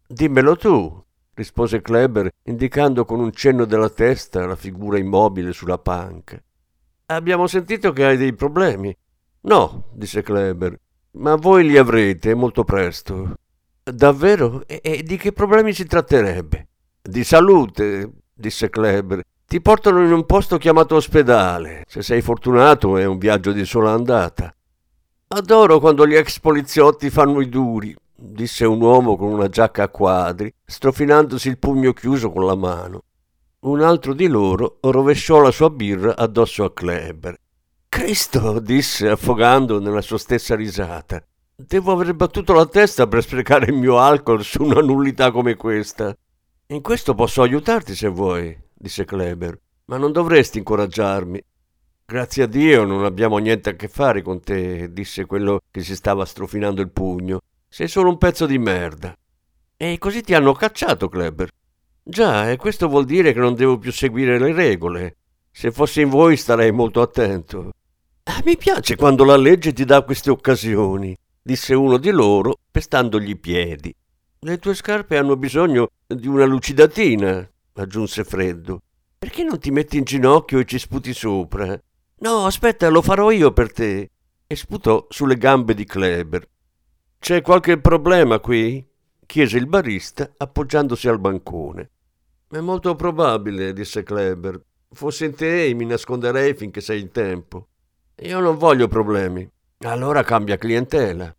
Dimmelo 0.04 0.56
tu, 0.56 1.04
rispose 1.34 1.80
Kleber, 1.80 2.32
indicando 2.42 3.04
con 3.04 3.20
un 3.20 3.30
cenno 3.30 3.64
della 3.64 3.90
testa 3.90 4.44
la 4.44 4.56
figura 4.56 4.98
immobile 4.98 5.52
sulla 5.52 5.78
panca. 5.78 6.42
Abbiamo 7.06 7.46
sentito 7.46 7.92
che 7.92 8.04
hai 8.04 8.16
dei 8.16 8.34
problemi. 8.34 8.92
No, 9.42 9.84
disse 9.92 10.22
Kleber, 10.22 10.76
ma 11.12 11.36
voi 11.36 11.64
li 11.64 11.78
avrete 11.78 12.34
molto 12.34 12.64
presto. 12.64 13.36
Davvero? 13.84 14.66
E, 14.66 14.80
e 14.82 15.02
di 15.04 15.16
che 15.16 15.30
problemi 15.30 15.72
si 15.72 15.86
tratterebbe? 15.86 16.66
Di 17.00 17.22
salute, 17.22 18.10
disse 18.34 18.68
Kleber. 18.68 19.22
Ti 19.48 19.62
portano 19.62 20.04
in 20.04 20.12
un 20.12 20.26
posto 20.26 20.58
chiamato 20.58 20.96
ospedale. 20.96 21.84
Se 21.88 22.02
sei 22.02 22.20
fortunato 22.20 22.98
è 22.98 23.06
un 23.06 23.16
viaggio 23.16 23.52
di 23.52 23.64
sola 23.64 23.92
andata. 23.92 24.54
Adoro 25.28 25.80
quando 25.80 26.06
gli 26.06 26.14
ex 26.14 26.38
poliziotti 26.38 27.08
fanno 27.08 27.40
i 27.40 27.48
duri, 27.48 27.96
disse 28.14 28.66
un 28.66 28.78
uomo 28.78 29.16
con 29.16 29.32
una 29.32 29.48
giacca 29.48 29.84
a 29.84 29.88
quadri, 29.88 30.52
strofinandosi 30.66 31.48
il 31.48 31.56
pugno 31.56 31.94
chiuso 31.94 32.30
con 32.30 32.44
la 32.44 32.56
mano. 32.56 33.04
Un 33.60 33.80
altro 33.80 34.12
di 34.12 34.26
loro 34.26 34.76
rovesciò 34.82 35.40
la 35.40 35.50
sua 35.50 35.70
birra 35.70 36.14
addosso 36.14 36.64
a 36.64 36.70
Kleber. 36.74 37.34
Cristo, 37.88 38.60
disse 38.60 39.08
affogando 39.08 39.80
nella 39.80 40.02
sua 40.02 40.18
stessa 40.18 40.54
risata. 40.56 41.22
Devo 41.56 41.92
aver 41.92 42.12
battuto 42.12 42.52
la 42.52 42.66
testa 42.66 43.06
per 43.06 43.22
sprecare 43.22 43.70
il 43.70 43.78
mio 43.78 43.98
alcol 43.98 44.44
su 44.44 44.62
una 44.62 44.82
nullità 44.82 45.30
come 45.30 45.56
questa. 45.56 46.14
In 46.66 46.82
questo 46.82 47.14
posso 47.14 47.40
aiutarti 47.40 47.94
se 47.94 48.08
vuoi, 48.08 48.54
disse 48.78 49.04
Kleber, 49.04 49.58
ma 49.86 49.96
non 49.96 50.12
dovresti 50.12 50.58
incoraggiarmi. 50.58 51.42
Grazie 52.06 52.44
a 52.44 52.46
Dio 52.46 52.84
non 52.84 53.04
abbiamo 53.04 53.38
niente 53.38 53.70
a 53.70 53.74
che 53.74 53.88
fare 53.88 54.22
con 54.22 54.40
te, 54.40 54.92
disse 54.92 55.26
quello 55.26 55.60
che 55.70 55.82
si 55.82 55.94
stava 55.94 56.24
strofinando 56.24 56.80
il 56.80 56.90
pugno. 56.90 57.40
Sei 57.68 57.88
solo 57.88 58.08
un 58.08 58.16
pezzo 58.18 58.46
di 58.46 58.58
merda. 58.58 59.14
E 59.76 59.98
così 59.98 60.22
ti 60.22 60.34
hanno 60.34 60.52
cacciato, 60.52 61.08
Kleber. 61.08 61.50
Già, 62.02 62.50
e 62.50 62.56
questo 62.56 62.88
vuol 62.88 63.04
dire 63.04 63.32
che 63.32 63.38
non 63.40 63.54
devo 63.54 63.78
più 63.78 63.92
seguire 63.92 64.38
le 64.38 64.54
regole. 64.54 65.16
Se 65.50 65.70
fossi 65.70 66.00
in 66.00 66.08
voi 66.08 66.36
starei 66.36 66.72
molto 66.72 67.02
attento. 67.02 67.72
Ah, 68.24 68.40
mi 68.44 68.56
piace 68.56 68.96
quando 68.96 69.24
la 69.24 69.36
legge 69.36 69.72
ti 69.72 69.84
dà 69.84 70.02
queste 70.02 70.30
occasioni, 70.30 71.16
disse 71.42 71.74
uno 71.74 71.98
di 71.98 72.10
loro, 72.10 72.58
pestandogli 72.70 73.30
i 73.30 73.36
piedi. 73.36 73.94
Le 74.40 74.58
tue 74.58 74.74
scarpe 74.74 75.16
hanno 75.16 75.36
bisogno 75.36 75.88
di 76.06 76.28
una 76.28 76.44
lucidatina, 76.44 77.48
aggiunse 77.82 78.24
freddo. 78.24 78.80
Perché 79.18 79.42
non 79.42 79.58
ti 79.58 79.70
metti 79.70 79.96
in 79.98 80.04
ginocchio 80.04 80.58
e 80.58 80.64
ci 80.64 80.78
sputi 80.78 81.12
sopra? 81.12 81.78
No, 82.20 82.46
aspetta, 82.46 82.88
lo 82.88 83.02
farò 83.02 83.30
io 83.30 83.52
per 83.52 83.72
te. 83.72 84.10
E 84.46 84.56
sputò 84.56 85.06
sulle 85.08 85.36
gambe 85.36 85.74
di 85.74 85.84
Kleber. 85.84 86.48
C'è 87.18 87.42
qualche 87.42 87.78
problema 87.78 88.38
qui? 88.38 88.86
chiese 89.26 89.58
il 89.58 89.66
barista 89.66 90.32
appoggiandosi 90.36 91.06
al 91.06 91.20
bancone. 91.20 91.90
È 92.48 92.60
molto 92.60 92.94
probabile, 92.94 93.74
disse 93.74 94.02
Kleber. 94.02 94.58
Fossi 94.90 95.26
in 95.26 95.34
te 95.34 95.70
mi 95.74 95.84
nasconderei 95.84 96.54
finché 96.54 96.80
sei 96.80 97.02
in 97.02 97.10
tempo. 97.10 97.68
Io 98.22 98.40
non 98.40 98.56
voglio 98.56 98.88
problemi. 98.88 99.46
Allora 99.80 100.22
cambia 100.22 100.56
clientela. 100.56 101.36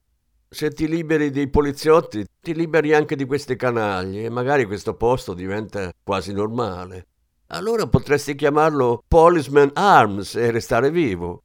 Se 0.52 0.72
ti 0.72 0.88
liberi 0.88 1.30
dei 1.30 1.48
poliziotti, 1.48 2.26
ti 2.42 2.56
liberi 2.56 2.96
anche 2.96 3.16
di 3.16 3.26
queste 3.26 3.56
canaglie 3.56 4.24
e 4.24 4.30
magari 4.32 4.66
questo 4.66 4.96
posto 4.96 5.36
diventa 5.36 5.94
quasi 6.02 6.34
normale. 6.34 7.06
Allora 7.50 7.86
potresti 7.86 8.34
chiamarlo 8.34 9.04
Policeman 9.08 9.70
Arms 9.76 10.34
e 10.34 10.50
restare 10.50 10.90
vivo. 10.90 11.44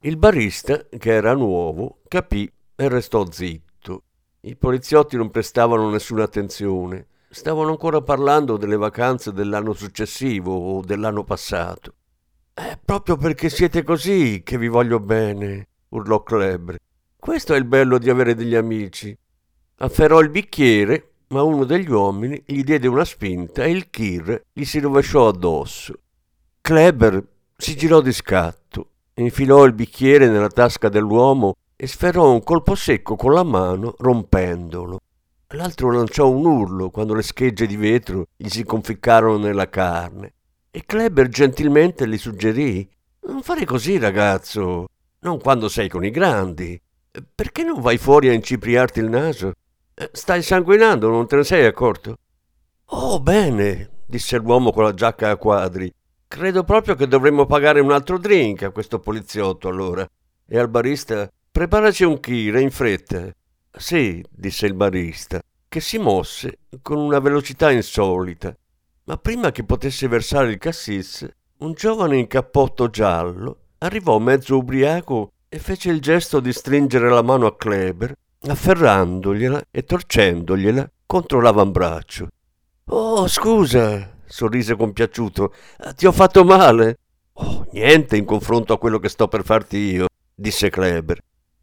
Il 0.00 0.16
barista, 0.16 0.84
che 0.98 1.12
era 1.12 1.32
nuovo, 1.34 2.00
capì 2.08 2.52
e 2.74 2.88
restò 2.88 3.24
zitto. 3.30 4.02
I 4.40 4.56
poliziotti 4.56 5.16
non 5.16 5.30
prestavano 5.30 5.88
nessuna 5.88 6.24
attenzione. 6.24 7.06
Stavano 7.28 7.70
ancora 7.70 8.00
parlando 8.02 8.56
delle 8.56 8.76
vacanze 8.76 9.32
dell'anno 9.32 9.74
successivo 9.74 10.52
o 10.52 10.80
dell'anno 10.80 11.22
passato. 11.22 11.94
È 12.52 12.76
proprio 12.84 13.16
perché 13.16 13.48
siete 13.48 13.84
così 13.84 14.42
che 14.44 14.58
vi 14.58 14.66
voglio 14.66 14.98
bene, 14.98 15.68
urlò 15.90 16.24
Kleber. 16.24 16.78
Questo 17.20 17.52
è 17.52 17.58
il 17.58 17.66
bello 17.66 17.98
di 17.98 18.08
avere 18.08 18.34
degli 18.34 18.54
amici. 18.54 19.14
Afferrò 19.76 20.20
il 20.20 20.30
bicchiere, 20.30 21.16
ma 21.28 21.42
uno 21.42 21.64
degli 21.64 21.90
uomini 21.90 22.42
gli 22.46 22.64
diede 22.64 22.88
una 22.88 23.04
spinta 23.04 23.62
e 23.62 23.70
il 23.70 23.90
kir 23.90 24.46
gli 24.50 24.64
si 24.64 24.80
rovesciò 24.80 25.28
addosso. 25.28 25.92
Kleber 26.62 27.22
si 27.58 27.76
girò 27.76 28.00
di 28.00 28.14
scatto, 28.14 28.92
infilò 29.16 29.66
il 29.66 29.74
bicchiere 29.74 30.28
nella 30.28 30.48
tasca 30.48 30.88
dell'uomo 30.88 31.56
e 31.76 31.86
sferrò 31.86 32.32
un 32.32 32.42
colpo 32.42 32.74
secco 32.74 33.16
con 33.16 33.34
la 33.34 33.44
mano, 33.44 33.94
rompendolo. 33.98 35.00
L'altro 35.48 35.92
lanciò 35.92 36.26
un 36.30 36.46
urlo 36.46 36.88
quando 36.88 37.12
le 37.12 37.22
schegge 37.22 37.66
di 37.66 37.76
vetro 37.76 38.28
gli 38.34 38.48
si 38.48 38.64
conficcarono 38.64 39.36
nella 39.36 39.68
carne 39.68 40.32
e 40.70 40.86
Kleber 40.86 41.28
gentilmente 41.28 42.08
gli 42.08 42.16
suggerì 42.16 42.88
non 43.26 43.42
fare 43.42 43.66
così, 43.66 43.98
ragazzo, 43.98 44.86
non 45.20 45.38
quando 45.38 45.68
sei 45.68 45.90
con 45.90 46.02
i 46.02 46.10
grandi. 46.10 46.80
Perché 47.34 47.64
non 47.64 47.80
vai 47.80 47.98
fuori 47.98 48.28
a 48.28 48.32
incipriarti 48.32 49.00
il 49.00 49.08
naso? 49.08 49.52
Stai 50.12 50.42
sanguinando, 50.42 51.08
non 51.08 51.26
te 51.26 51.36
ne 51.36 51.44
sei 51.44 51.66
accorto? 51.66 52.16
Oh, 52.86 53.20
bene, 53.20 54.02
disse 54.06 54.38
l'uomo 54.38 54.70
con 54.70 54.84
la 54.84 54.94
giacca 54.94 55.30
a 55.30 55.36
quadri. 55.36 55.92
Credo 56.28 56.62
proprio 56.62 56.94
che 56.94 57.08
dovremmo 57.08 57.46
pagare 57.46 57.80
un 57.80 57.90
altro 57.90 58.16
drink 58.16 58.62
a 58.62 58.70
questo 58.70 59.00
poliziotto 59.00 59.68
allora. 59.68 60.08
E 60.46 60.58
al 60.58 60.68
barista, 60.68 61.28
preparaci 61.50 62.04
un 62.04 62.20
kir 62.20 62.56
in 62.56 62.70
fretta. 62.70 63.34
Sì, 63.72 64.24
disse 64.30 64.66
il 64.66 64.74
barista, 64.74 65.40
che 65.68 65.80
si 65.80 65.98
mosse 65.98 66.60
con 66.80 66.98
una 66.98 67.18
velocità 67.18 67.72
insolita. 67.72 68.54
Ma 69.04 69.16
prima 69.16 69.50
che 69.50 69.64
potesse 69.64 70.06
versare 70.06 70.50
il 70.50 70.58
cassis, 70.58 71.28
un 71.58 71.72
giovane 71.72 72.16
in 72.16 72.28
cappotto 72.28 72.88
giallo 72.88 73.58
arrivò 73.78 74.18
mezzo 74.18 74.56
ubriaco 74.56 75.32
e 75.52 75.58
fece 75.58 75.90
il 75.90 76.00
gesto 76.00 76.38
di 76.38 76.52
stringere 76.52 77.10
la 77.10 77.22
mano 77.22 77.46
a 77.46 77.56
Kleber, 77.56 78.14
afferrandogliela 78.46 79.64
e 79.72 79.82
torcendogliela 79.82 80.88
contro 81.04 81.40
l'avambraccio. 81.40 82.28
Oh, 82.86 83.26
scusa, 83.26 84.16
sorrise 84.24 84.76
compiaciuto, 84.76 85.52
ti 85.96 86.06
ho 86.06 86.12
fatto 86.12 86.44
male. 86.44 86.98
Oh, 87.32 87.66
niente 87.72 88.16
in 88.16 88.24
confronto 88.24 88.72
a 88.72 88.78
quello 88.78 89.00
che 89.00 89.08
sto 89.08 89.26
per 89.26 89.42
farti 89.42 89.76
io, 89.76 90.06
disse 90.32 90.70
Kleber. 90.70 91.20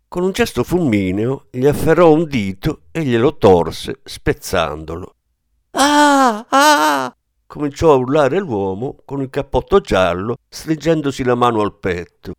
Con 0.10 0.24
un 0.24 0.32
gesto 0.32 0.66
fulmineo 0.66 1.46
gli 1.50 1.66
afferrò 1.66 2.12
un 2.12 2.26
dito 2.26 2.82
e 2.92 3.04
glielo 3.04 3.38
torse, 3.38 4.02
spezzandolo. 4.04 5.16
Ah! 5.72 6.46
Ah! 6.50 7.16
cominciò 7.48 7.94
a 7.94 7.96
urlare 7.96 8.38
l'uomo 8.40 8.98
con 9.06 9.22
il 9.22 9.30
cappotto 9.30 9.80
giallo, 9.80 10.36
stringendosi 10.50 11.24
la 11.24 11.36
mano 11.36 11.62
al 11.62 11.74
petto. 11.80 12.34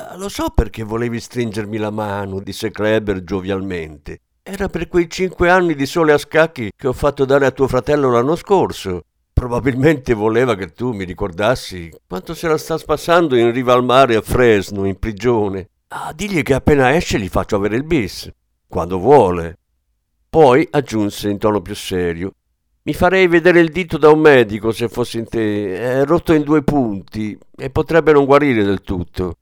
Ah, 0.00 0.16
lo 0.16 0.28
so 0.28 0.50
perché 0.50 0.84
volevi 0.84 1.18
stringermi 1.18 1.76
la 1.76 1.90
mano, 1.90 2.38
disse 2.38 2.70
Kleber 2.70 3.24
giovialmente. 3.24 4.20
Era 4.44 4.68
per 4.68 4.86
quei 4.86 5.10
cinque 5.10 5.50
anni 5.50 5.74
di 5.74 5.86
sole 5.86 6.12
a 6.12 6.18
scacchi 6.18 6.70
che 6.76 6.86
ho 6.86 6.92
fatto 6.92 7.24
dare 7.24 7.46
a 7.46 7.50
tuo 7.50 7.66
fratello 7.66 8.08
l'anno 8.08 8.36
scorso. 8.36 9.02
Probabilmente 9.32 10.14
voleva 10.14 10.54
che 10.54 10.68
tu 10.68 10.92
mi 10.92 11.02
ricordassi 11.02 11.90
quanto 12.06 12.34
se 12.34 12.46
la 12.46 12.56
sta 12.56 12.78
passando 12.78 13.34
in 13.34 13.50
riva 13.50 13.72
al 13.72 13.82
mare 13.82 14.14
a 14.14 14.20
Fresno, 14.20 14.84
in 14.84 15.00
prigione. 15.00 15.68
Ah, 15.88 16.12
digli 16.14 16.42
che 16.42 16.54
appena 16.54 16.94
esce 16.94 17.18
gli 17.18 17.28
faccio 17.28 17.56
avere 17.56 17.74
il 17.74 17.84
bis, 17.84 18.30
quando 18.68 19.00
vuole. 19.00 19.58
Poi 20.30 20.66
aggiunse 20.70 21.28
in 21.28 21.38
tono 21.38 21.60
più 21.60 21.74
serio: 21.74 22.34
Mi 22.82 22.94
farei 22.94 23.26
vedere 23.26 23.58
il 23.58 23.70
dito 23.70 23.98
da 23.98 24.10
un 24.10 24.20
medico 24.20 24.70
se 24.70 24.88
fossi 24.88 25.18
in 25.18 25.28
te. 25.28 25.74
È 25.74 26.04
rotto 26.04 26.32
in 26.34 26.44
due 26.44 26.62
punti 26.62 27.36
e 27.56 27.70
potrebbe 27.70 28.12
non 28.12 28.26
guarire 28.26 28.62
del 28.62 28.82
tutto. 28.82 29.38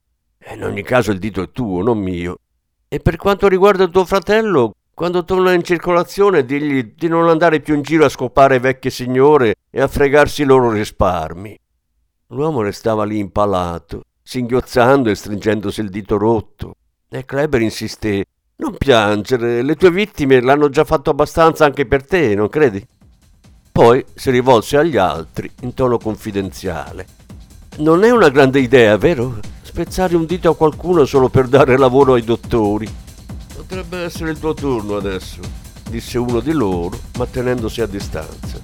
In 0.53 0.63
ogni 0.63 0.81
caso 0.83 1.11
il 1.11 1.19
dito 1.19 1.41
è 1.41 1.51
tuo, 1.51 1.81
non 1.81 1.97
mio. 1.97 2.39
E 2.87 2.99
per 2.99 3.17
quanto 3.17 3.47
riguarda 3.47 3.87
tuo 3.87 4.05
fratello, 4.05 4.73
quando 4.93 5.25
torna 5.25 5.51
in 5.51 5.63
circolazione 5.63 6.45
digli 6.45 6.93
di 6.95 7.07
non 7.07 7.27
andare 7.27 7.59
più 7.59 7.75
in 7.75 7.81
giro 7.81 8.05
a 8.05 8.09
scopare 8.09 8.59
vecchie 8.59 8.89
signore 8.89 9.55
e 9.69 9.81
a 9.81 9.87
fregarsi 9.87 10.43
i 10.43 10.45
loro 10.45 10.71
risparmi. 10.71 11.55
L'uomo 12.27 12.61
restava 12.61 13.03
lì 13.03 13.19
impalato, 13.19 14.03
singhiozzando 14.23 15.09
e 15.09 15.15
stringendosi 15.15 15.81
il 15.81 15.89
dito 15.89 16.17
rotto. 16.17 16.75
E 17.09 17.25
Kleber 17.25 17.61
insisté: 17.61 18.25
Non 18.55 18.75
piangere, 18.77 19.61
le 19.61 19.75
tue 19.75 19.91
vittime 19.91 20.41
l'hanno 20.41 20.69
già 20.69 20.83
fatto 20.83 21.09
abbastanza 21.09 21.65
anche 21.65 21.85
per 21.85 22.05
te, 22.05 22.35
non 22.35 22.49
credi? 22.49 22.83
Poi 23.71 24.03
si 24.15 24.31
rivolse 24.31 24.77
agli 24.77 24.97
altri 24.97 25.51
in 25.61 25.73
tono 25.73 25.97
confidenziale. 25.97 27.05
Non 27.77 28.03
è 28.03 28.09
una 28.09 28.29
grande 28.29 28.59
idea, 28.59 28.97
vero? 28.97 29.39
Spezzare 29.77 30.15
un 30.15 30.25
dito 30.25 30.49
a 30.49 30.55
qualcuno 30.55 31.05
solo 31.05 31.29
per 31.29 31.47
dare 31.47 31.77
lavoro 31.77 32.15
ai 32.15 32.23
dottori. 32.23 32.91
Potrebbe 33.55 33.99
essere 33.99 34.31
il 34.31 34.39
tuo 34.39 34.55
turno 34.55 34.95
adesso, 34.95 35.39
disse 35.87 36.17
uno 36.17 36.39
di 36.39 36.51
loro, 36.51 36.99
ma 37.19 37.27
tenendosi 37.27 37.81
a 37.81 37.85
distanza. 37.85 38.57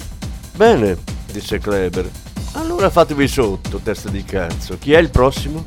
Bene, 0.56 0.97
disse 1.32 1.60
Kleber. 1.60 2.10
Allora 2.54 2.89
fatevi 2.89 3.28
sotto, 3.28 3.78
testa 3.78 4.10
di 4.10 4.23
cazzo. 4.23 4.80
Chi 4.80 4.93
è 4.93 4.97
il 4.97 5.12
prossimo? 5.12 5.63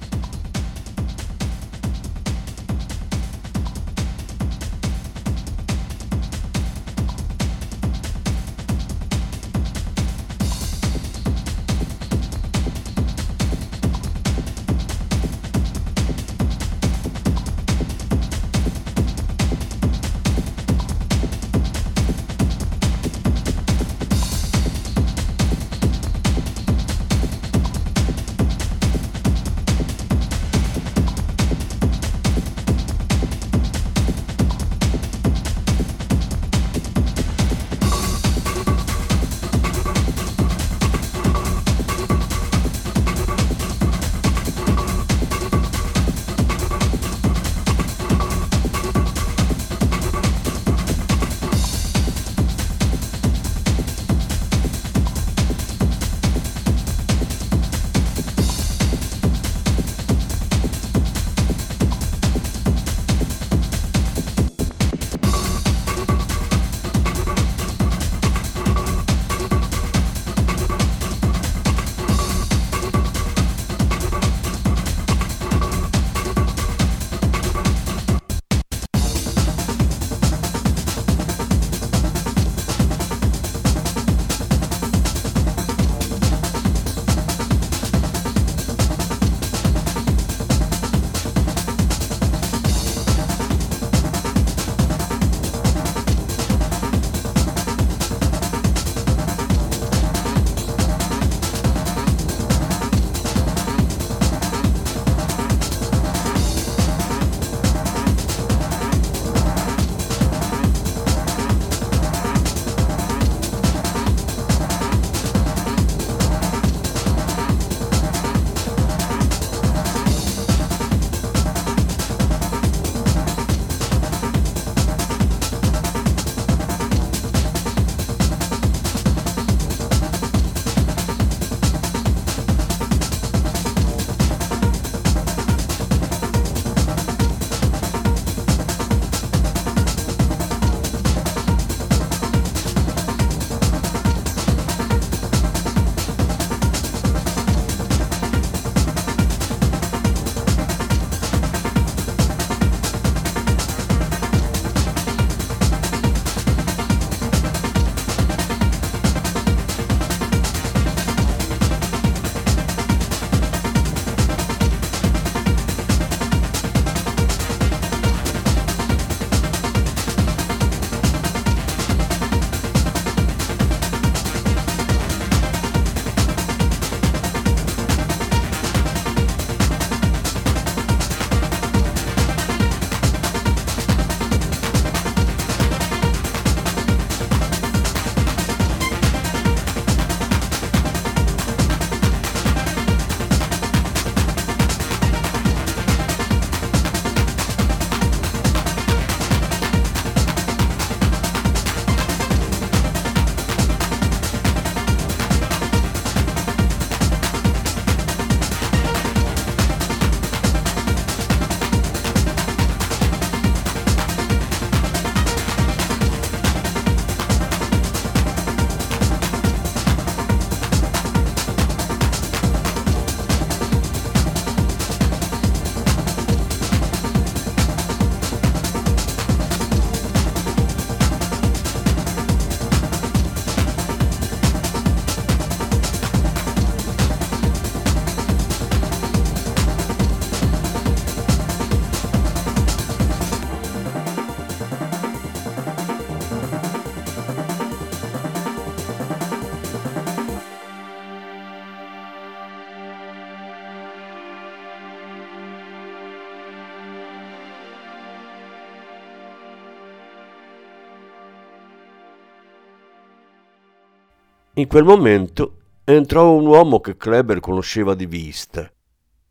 In 264.59 264.69
quel 264.69 264.85
momento 264.85 265.59
entrò 265.85 266.33
un 266.33 266.47
uomo 266.47 266.81
che 266.81 266.97
Kleber 266.97 267.41
conosceva 267.41 267.95
di 267.95 268.07
vista. 268.07 268.73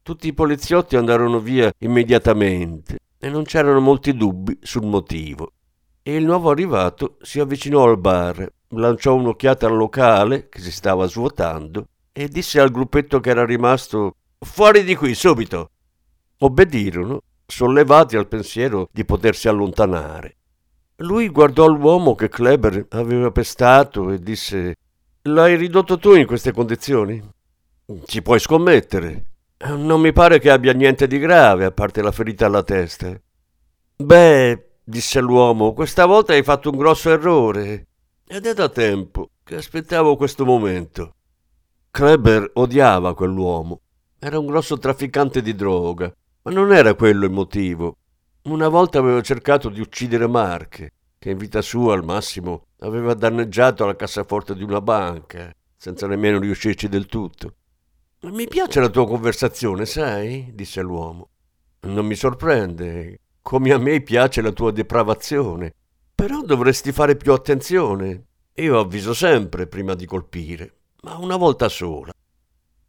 Tutti 0.03 0.27
i 0.27 0.33
poliziotti 0.33 0.97
andarono 0.97 1.39
via 1.39 1.73
immediatamente 1.79 2.99
e 3.17 3.29
non 3.29 3.41
c'erano 3.41 3.79
molti 3.79 4.15
dubbi 4.15 4.59
sul 4.61 4.85
motivo. 4.85 5.53
E 6.03 6.15
il 6.15 6.25
nuovo 6.25 6.51
arrivato 6.51 7.17
si 7.23 7.39
avvicinò 7.39 7.85
al 7.85 7.97
bar, 7.97 8.47
lanciò 8.67 9.15
un'occhiata 9.15 9.65
al 9.65 9.75
locale 9.75 10.47
che 10.47 10.59
si 10.59 10.71
stava 10.71 11.07
svuotando 11.07 11.87
e 12.11 12.27
disse 12.27 12.59
al 12.59 12.69
gruppetto 12.69 13.19
che 13.19 13.31
era 13.31 13.45
rimasto 13.45 14.17
Fuori 14.37 14.83
di 14.83 14.95
qui, 14.95 15.15
subito! 15.15 15.71
Obbedirono, 16.37 17.23
sollevati 17.47 18.15
al 18.15 18.27
pensiero 18.27 18.89
di 18.91 19.03
potersi 19.03 19.47
allontanare. 19.47 20.35
Lui 20.97 21.29
guardò 21.29 21.65
l'uomo 21.65 22.13
che 22.13 22.29
Kleber 22.29 22.85
aveva 22.91 23.31
pestato 23.31 24.11
e 24.11 24.19
disse 24.19 24.75
L'hai 25.27 25.55
ridotto 25.55 25.97
tu 25.97 26.13
in 26.13 26.27
queste 26.27 26.51
condizioni? 26.51 27.19
Ci 28.05 28.21
puoi 28.21 28.39
scommettere. 28.39 29.25
Non 29.69 29.99
mi 29.99 30.13
pare 30.13 30.37
che 30.37 30.51
abbia 30.51 30.71
niente 30.71 31.07
di 31.07 31.17
grave, 31.17 31.65
a 31.65 31.71
parte 31.71 32.03
la 32.03 32.11
ferita 32.11 32.45
alla 32.45 32.61
testa. 32.61 33.19
Beh, 33.95 34.73
disse 34.83 35.19
l'uomo, 35.19 35.73
questa 35.73 36.05
volta 36.05 36.33
hai 36.33 36.43
fatto 36.43 36.69
un 36.69 36.77
grosso 36.77 37.09
errore. 37.09 37.87
Ed 38.27 38.45
è 38.45 38.53
da 38.53 38.69
tempo 38.69 39.31
che 39.43 39.55
aspettavo 39.55 40.15
questo 40.15 40.45
momento. 40.45 41.15
Kleber 41.89 42.51
odiava 42.53 43.15
quell'uomo. 43.15 43.81
Era 44.19 44.37
un 44.37 44.45
grosso 44.45 44.77
trafficante 44.77 45.41
di 45.41 45.55
droga, 45.55 46.13
ma 46.43 46.51
non 46.51 46.71
era 46.71 46.93
quello 46.93 47.25
il 47.25 47.31
motivo. 47.31 47.97
Una 48.43 48.67
volta 48.67 48.99
aveva 48.99 49.21
cercato 49.21 49.69
di 49.69 49.81
uccidere 49.81 50.27
Marche, 50.27 50.91
che 51.17 51.31
in 51.31 51.37
vita 51.39 51.63
sua 51.63 51.95
al 51.95 52.03
massimo 52.03 52.67
aveva 52.85 53.13
danneggiato 53.13 53.85
la 53.85 53.95
cassaforte 53.95 54.55
di 54.55 54.63
una 54.63 54.81
banca, 54.81 55.53
senza 55.75 56.07
nemmeno 56.07 56.39
riuscirci 56.39 56.87
del 56.87 57.07
tutto. 57.07 57.55
Mi 58.21 58.47
piace 58.47 58.79
la 58.79 58.89
tua 58.89 59.05
conversazione, 59.05 59.85
sai? 59.85 60.51
disse 60.53 60.81
l'uomo. 60.81 61.29
Non 61.81 62.05
mi 62.05 62.15
sorprende, 62.15 63.19
come 63.41 63.71
a 63.71 63.77
me 63.77 64.01
piace 64.01 64.41
la 64.41 64.51
tua 64.51 64.71
depravazione. 64.71 65.73
Però 66.15 66.41
dovresti 66.41 66.91
fare 66.91 67.15
più 67.15 67.33
attenzione. 67.33 68.25
Io 68.55 68.79
avviso 68.79 69.13
sempre 69.13 69.67
prima 69.67 69.93
di 69.93 70.05
colpire, 70.05 70.73
ma 71.01 71.17
una 71.17 71.35
volta 71.35 71.67
sola. 71.67 72.13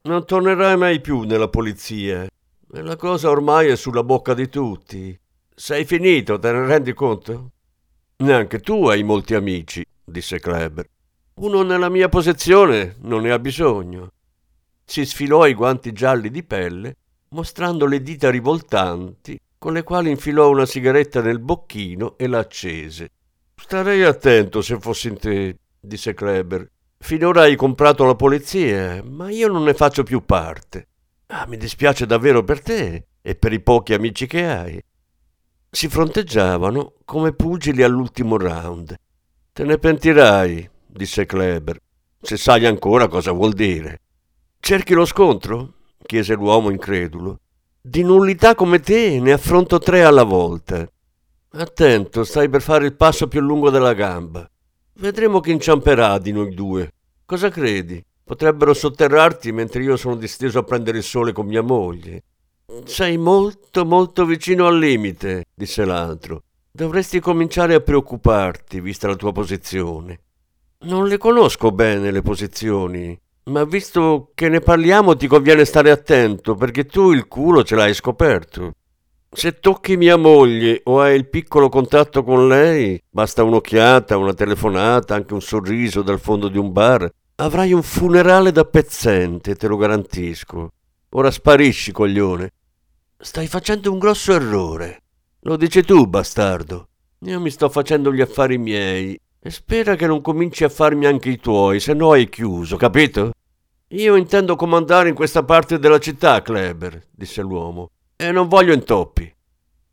Non 0.02 0.24
tornerai 0.24 0.76
mai 0.76 1.00
più 1.00 1.22
nella 1.22 1.48
polizia. 1.48 2.22
E 2.22 2.82
la 2.82 2.96
cosa 2.96 3.28
ormai 3.28 3.68
è 3.68 3.76
sulla 3.76 4.04
bocca 4.04 4.32
di 4.32 4.48
tutti. 4.48 5.18
Sei 5.54 5.85
finito, 5.85 6.38
te 6.38 6.52
ne 6.52 6.66
rendi 6.66 6.94
conto? 6.94 7.50
Neanche 8.18 8.61
tu 8.61 8.87
hai 8.87 9.02
molti 9.02 9.35
amici, 9.35 9.85
disse 10.02 10.40
Kleber. 10.40 10.87
Uno 11.35 11.62
nella 11.62 11.90
mia 11.90 12.09
posizione 12.09 12.96
non 13.00 13.20
ne 13.20 13.31
ha 13.31 13.38
bisogno. 13.38 14.12
Si 14.87 15.05
sfilò 15.05 15.46
i 15.46 15.52
guanti 15.52 15.92
gialli 15.92 16.31
di 16.31 16.42
pelle, 16.42 16.96
mostrando 17.31 17.85
le 17.85 18.00
dita 18.00 18.31
rivoltanti 18.31 19.38
con 19.59 19.74
le 19.74 19.83
quali 19.83 20.09
infilò 20.09 20.48
una 20.48 20.64
sigaretta 20.64 21.20
nel 21.20 21.40
bocchino 21.40 22.16
e 22.16 22.26
la 22.26 22.38
accese. 22.38 23.11
Starei 23.55 24.02
attento 24.02 24.62
se 24.62 24.79
fossi 24.79 25.09
in 25.09 25.18
te, 25.18 25.59
disse 25.79 26.14
Kleber. 26.14 26.70
Finora 26.98 27.42
hai 27.42 27.57
comprato 27.57 28.07
la 28.07 28.14
polizia, 28.14 29.02
ma 29.05 29.31
io 29.31 29.48
non 29.48 29.64
ne 29.64 29.74
faccio 29.74 30.05
più 30.05 30.24
parte. 30.24 30.87
Ah, 31.26 31.46
mi 31.46 31.59
dispiace 31.59 32.07
davvero 32.07 32.42
per 32.44 32.62
te 32.62 33.07
e 33.20 33.35
per 33.35 33.52
i 33.52 33.61
pochi 33.61 33.92
amici 33.92 34.26
che 34.26 34.46
hai. 34.46 34.83
Si 35.77 35.89
fronteggiavano 35.89 36.95
come 37.05 37.35
pugili 37.35 37.83
all'ultimo 37.83 38.39
round. 38.39 38.99
Te 39.53 39.62
ne 39.62 39.77
pentirai, 39.77 40.67
disse 40.87 41.27
Kleber, 41.27 41.79
se 42.19 42.39
sai 42.39 42.65
ancora 42.65 43.09
cosa 43.09 43.31
vuol 43.33 43.53
dire. 43.53 44.01
Cerchi 44.59 44.95
lo 44.95 45.05
scontro? 45.05 45.75
chiese 46.07 46.33
l'uomo 46.33 46.71
incredulo. 46.71 47.41
Di 47.79 48.03
nullità 48.03 48.55
come 48.55 48.81
te 48.81 49.21
ne 49.21 49.33
affronto 49.33 49.79
tre 49.79 50.03
alla 50.03 50.23
volta. 50.23 50.91
Attento, 51.51 52.25
stai 52.25 52.49
per 52.49 52.62
fare 52.62 52.87
il 52.87 52.97
passo 52.97 53.29
più 53.29 53.41
lungo 53.43 53.69
della 53.69 53.93
gamba. 53.93 54.51
Vedremo 54.95 55.41
chi 55.41 55.51
inciamperà 55.51 56.17
di 56.17 56.33
noi 56.33 56.55
due. 56.55 56.91
Cosa 57.27 57.51
credi? 57.51 58.03
Potrebbero 58.25 58.73
sotterrarti 58.73 59.53
mentre 59.53 59.83
io 59.83 59.99
sono 59.99 60.17
disteso 60.17 60.59
a 60.59 60.65
prendere 60.65 60.97
il 60.97 61.05
sole 61.05 61.33
con 61.33 61.45
mia 61.45 61.61
moglie. 61.61 62.23
Sei 62.85 63.16
molto, 63.16 63.85
molto 63.85 64.24
vicino 64.24 64.66
al 64.66 64.79
limite, 64.79 65.44
disse 65.55 65.85
l'altro. 65.85 66.42
Dovresti 66.70 67.20
cominciare 67.20 67.74
a 67.74 67.81
preoccuparti, 67.81 68.81
vista 68.81 69.07
la 69.07 69.14
tua 69.14 69.33
posizione. 69.33 70.20
Non 70.81 71.07
le 71.07 71.16
conosco 71.16 71.70
bene 71.70 72.11
le 72.11 72.22
posizioni, 72.22 73.18
ma 73.44 73.64
visto 73.64 74.31
che 74.35 74.48
ne 74.48 74.61
parliamo 74.61 75.16
ti 75.16 75.26
conviene 75.26 75.64
stare 75.64 75.90
attento 75.90 76.55
perché 76.55 76.85
tu 76.87 77.12
il 77.12 77.29
culo 77.29 77.62
ce 77.62 77.76
l'hai 77.76 77.94
scoperto. 77.94 78.72
Se 79.31 79.59
tocchi 79.59 79.96
mia 79.96 80.16
moglie 80.16 80.81
o 80.85 81.00
hai 81.00 81.16
il 81.16 81.29
piccolo 81.29 81.68
contatto 81.68 82.24
con 82.24 82.48
lei, 82.48 83.00
basta 83.09 83.42
un'occhiata, 83.42 84.16
una 84.16 84.35
telefonata, 84.35 85.14
anche 85.14 85.35
un 85.35 85.42
sorriso 85.42 86.02
dal 86.02 86.20
fondo 86.20 86.48
di 86.48 86.59
un 86.59 86.72
bar, 86.72 87.09
avrai 87.37 87.72
un 87.72 87.83
funerale 87.83 88.50
da 88.50 88.64
pezzente, 88.64 89.55
te 89.55 89.66
lo 89.68 89.76
garantisco. 89.76 90.70
Ora 91.16 91.31
sparisci, 91.31 91.92
coglione. 91.92 92.52
Stai 93.16 93.46
facendo 93.46 93.90
un 93.90 93.98
grosso 93.98 94.35
errore. 94.35 95.02
Lo 95.40 95.57
dici 95.57 95.83
tu, 95.83 96.07
bastardo. 96.07 96.88
Io 97.20 97.40
mi 97.40 97.48
sto 97.48 97.70
facendo 97.70 98.12
gli 98.12 98.20
affari 98.20 98.59
miei 98.59 99.18
e 99.40 99.50
spera 99.50 99.96
che 99.96 100.07
non 100.07 100.20
cominci 100.20 100.62
a 100.62 100.68
farmi 100.68 101.07
anche 101.07 101.31
i 101.31 101.38
tuoi, 101.38 101.81
se 101.81 101.94
no 101.94 102.11
hai 102.11 102.29
chiuso, 102.29 102.76
capito? 102.76 103.31
Io 103.88 104.14
intendo 104.14 104.57
comandare 104.57 105.09
in 105.09 105.14
questa 105.14 105.42
parte 105.42 105.79
della 105.79 105.98
città, 105.98 106.42
Kleber, 106.42 107.07
disse 107.11 107.40
l'uomo, 107.40 107.88
e 108.14 108.31
non 108.31 108.46
voglio 108.46 108.74
intoppi. 108.74 109.35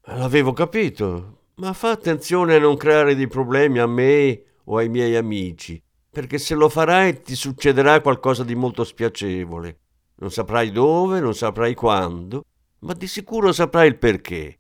L'avevo 0.07 0.51
capito, 0.51 1.37
ma 1.55 1.71
fa 1.71 1.91
attenzione 1.91 2.55
a 2.55 2.59
non 2.59 2.75
creare 2.75 3.15
dei 3.15 3.27
problemi 3.27 3.79
a 3.79 3.87
me 3.87 4.43
o 4.65 4.75
ai 4.75 4.89
miei 4.89 5.15
amici, 5.15 5.81
perché 6.09 6.37
se 6.37 6.53
lo 6.53 6.67
farai 6.67 7.21
ti 7.21 7.33
succederà 7.33 8.01
qualcosa 8.01 8.43
di 8.43 8.55
molto 8.55 8.83
spiacevole. 8.83 9.77
Non 10.15 10.31
saprai 10.31 10.71
dove, 10.71 11.19
non 11.19 11.33
saprai 11.33 11.73
quando, 11.73 12.45
ma 12.79 12.93
di 12.93 13.07
sicuro 13.07 13.51
saprai 13.51 13.87
il 13.87 13.97
perché. 13.97 14.59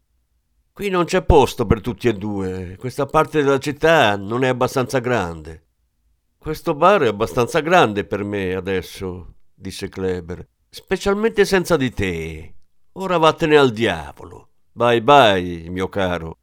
Qui 0.71 0.89
non 0.89 1.05
c'è 1.05 1.23
posto 1.23 1.65
per 1.65 1.81
tutti 1.81 2.07
e 2.07 2.13
due, 2.13 2.75
questa 2.79 3.05
parte 3.05 3.43
della 3.43 3.59
città 3.59 4.17
non 4.17 4.43
è 4.43 4.47
abbastanza 4.47 4.99
grande. 4.99 5.67
Questo 6.37 6.73
bar 6.73 7.03
è 7.03 7.07
abbastanza 7.07 7.59
grande 7.59 8.05
per 8.05 8.23
me 8.23 8.53
adesso, 8.53 9.35
disse 9.53 9.87
Kleber, 9.87 10.45
specialmente 10.69 11.45
senza 11.45 11.77
di 11.77 11.91
te. 11.93 12.55
Ora 12.93 13.17
vattene 13.17 13.55
al 13.55 13.71
diavolo. 13.71 14.49
Bye 14.71 15.01
bye, 15.03 15.69
mio 15.69 15.87
caro. 15.89 16.39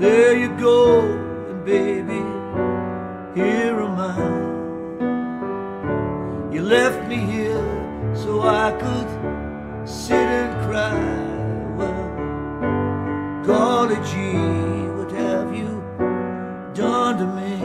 There 0.00 0.34
you 0.34 0.48
go, 0.58 1.00
and 1.50 1.62
baby, 1.62 2.22
here 3.38 3.78
am 3.78 3.98
I. 4.00 4.16
You 6.54 6.62
left 6.62 7.06
me 7.06 7.16
here 7.16 7.62
so 8.14 8.40
I 8.40 8.72
could 8.80 9.08
sit 9.86 10.26
and 10.40 10.52
cry. 10.66 10.96
Well, 11.76 12.06
golly 13.44 13.96
gee, 14.10 14.88
what 14.96 15.12
have 15.12 15.54
you 15.54 15.82
done 16.72 17.18
to 17.18 17.26
me? 17.38 17.59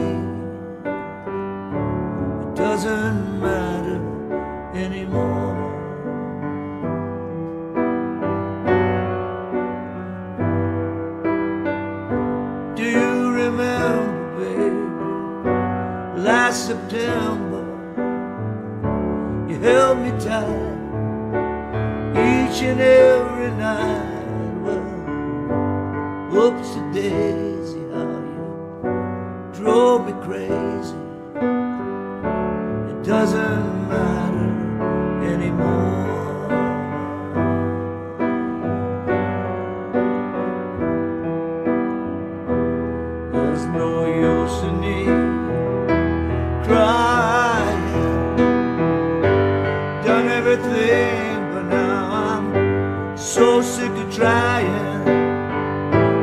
Done 53.36 53.62
sick 53.62 53.88
so 53.88 54.10
to 54.10 54.16
trying. 54.16 55.04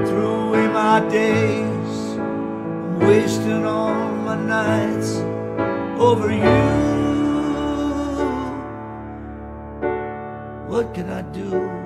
Threw 0.08 0.48
away 0.48 0.68
my 0.68 1.00
days, 1.12 2.18
I'm 2.18 3.00
wasting 3.02 3.66
all 3.66 4.16
my 4.16 4.36
nights 4.36 5.18
over 6.02 6.32
you. 6.32 6.64
What 10.68 10.96
can 10.96 11.12
I 11.12 11.22
do? 11.22 11.83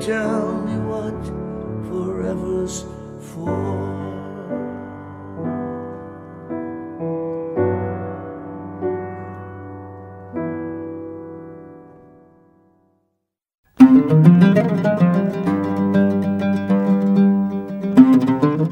Tell 0.00 0.62
me 0.64 0.76
what 0.78 1.26
forever's 1.88 2.84
for. 3.18 4.04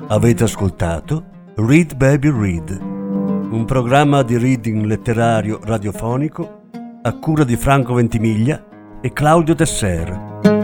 Avete 0.08 0.44
ascoltato 0.44 1.24
Read 1.56 1.96
Baby 1.96 2.30
Read, 2.30 2.78
un 2.80 3.64
programma 3.66 4.22
di 4.22 4.38
reading 4.38 4.84
letterario 4.84 5.58
radiofonico 5.62 6.62
a 7.02 7.18
cura 7.18 7.42
di 7.44 7.56
Franco 7.56 7.94
Ventimiglia 7.94 8.64
e 9.00 9.12
Claudio 9.12 9.54
Tesser. 9.54 10.63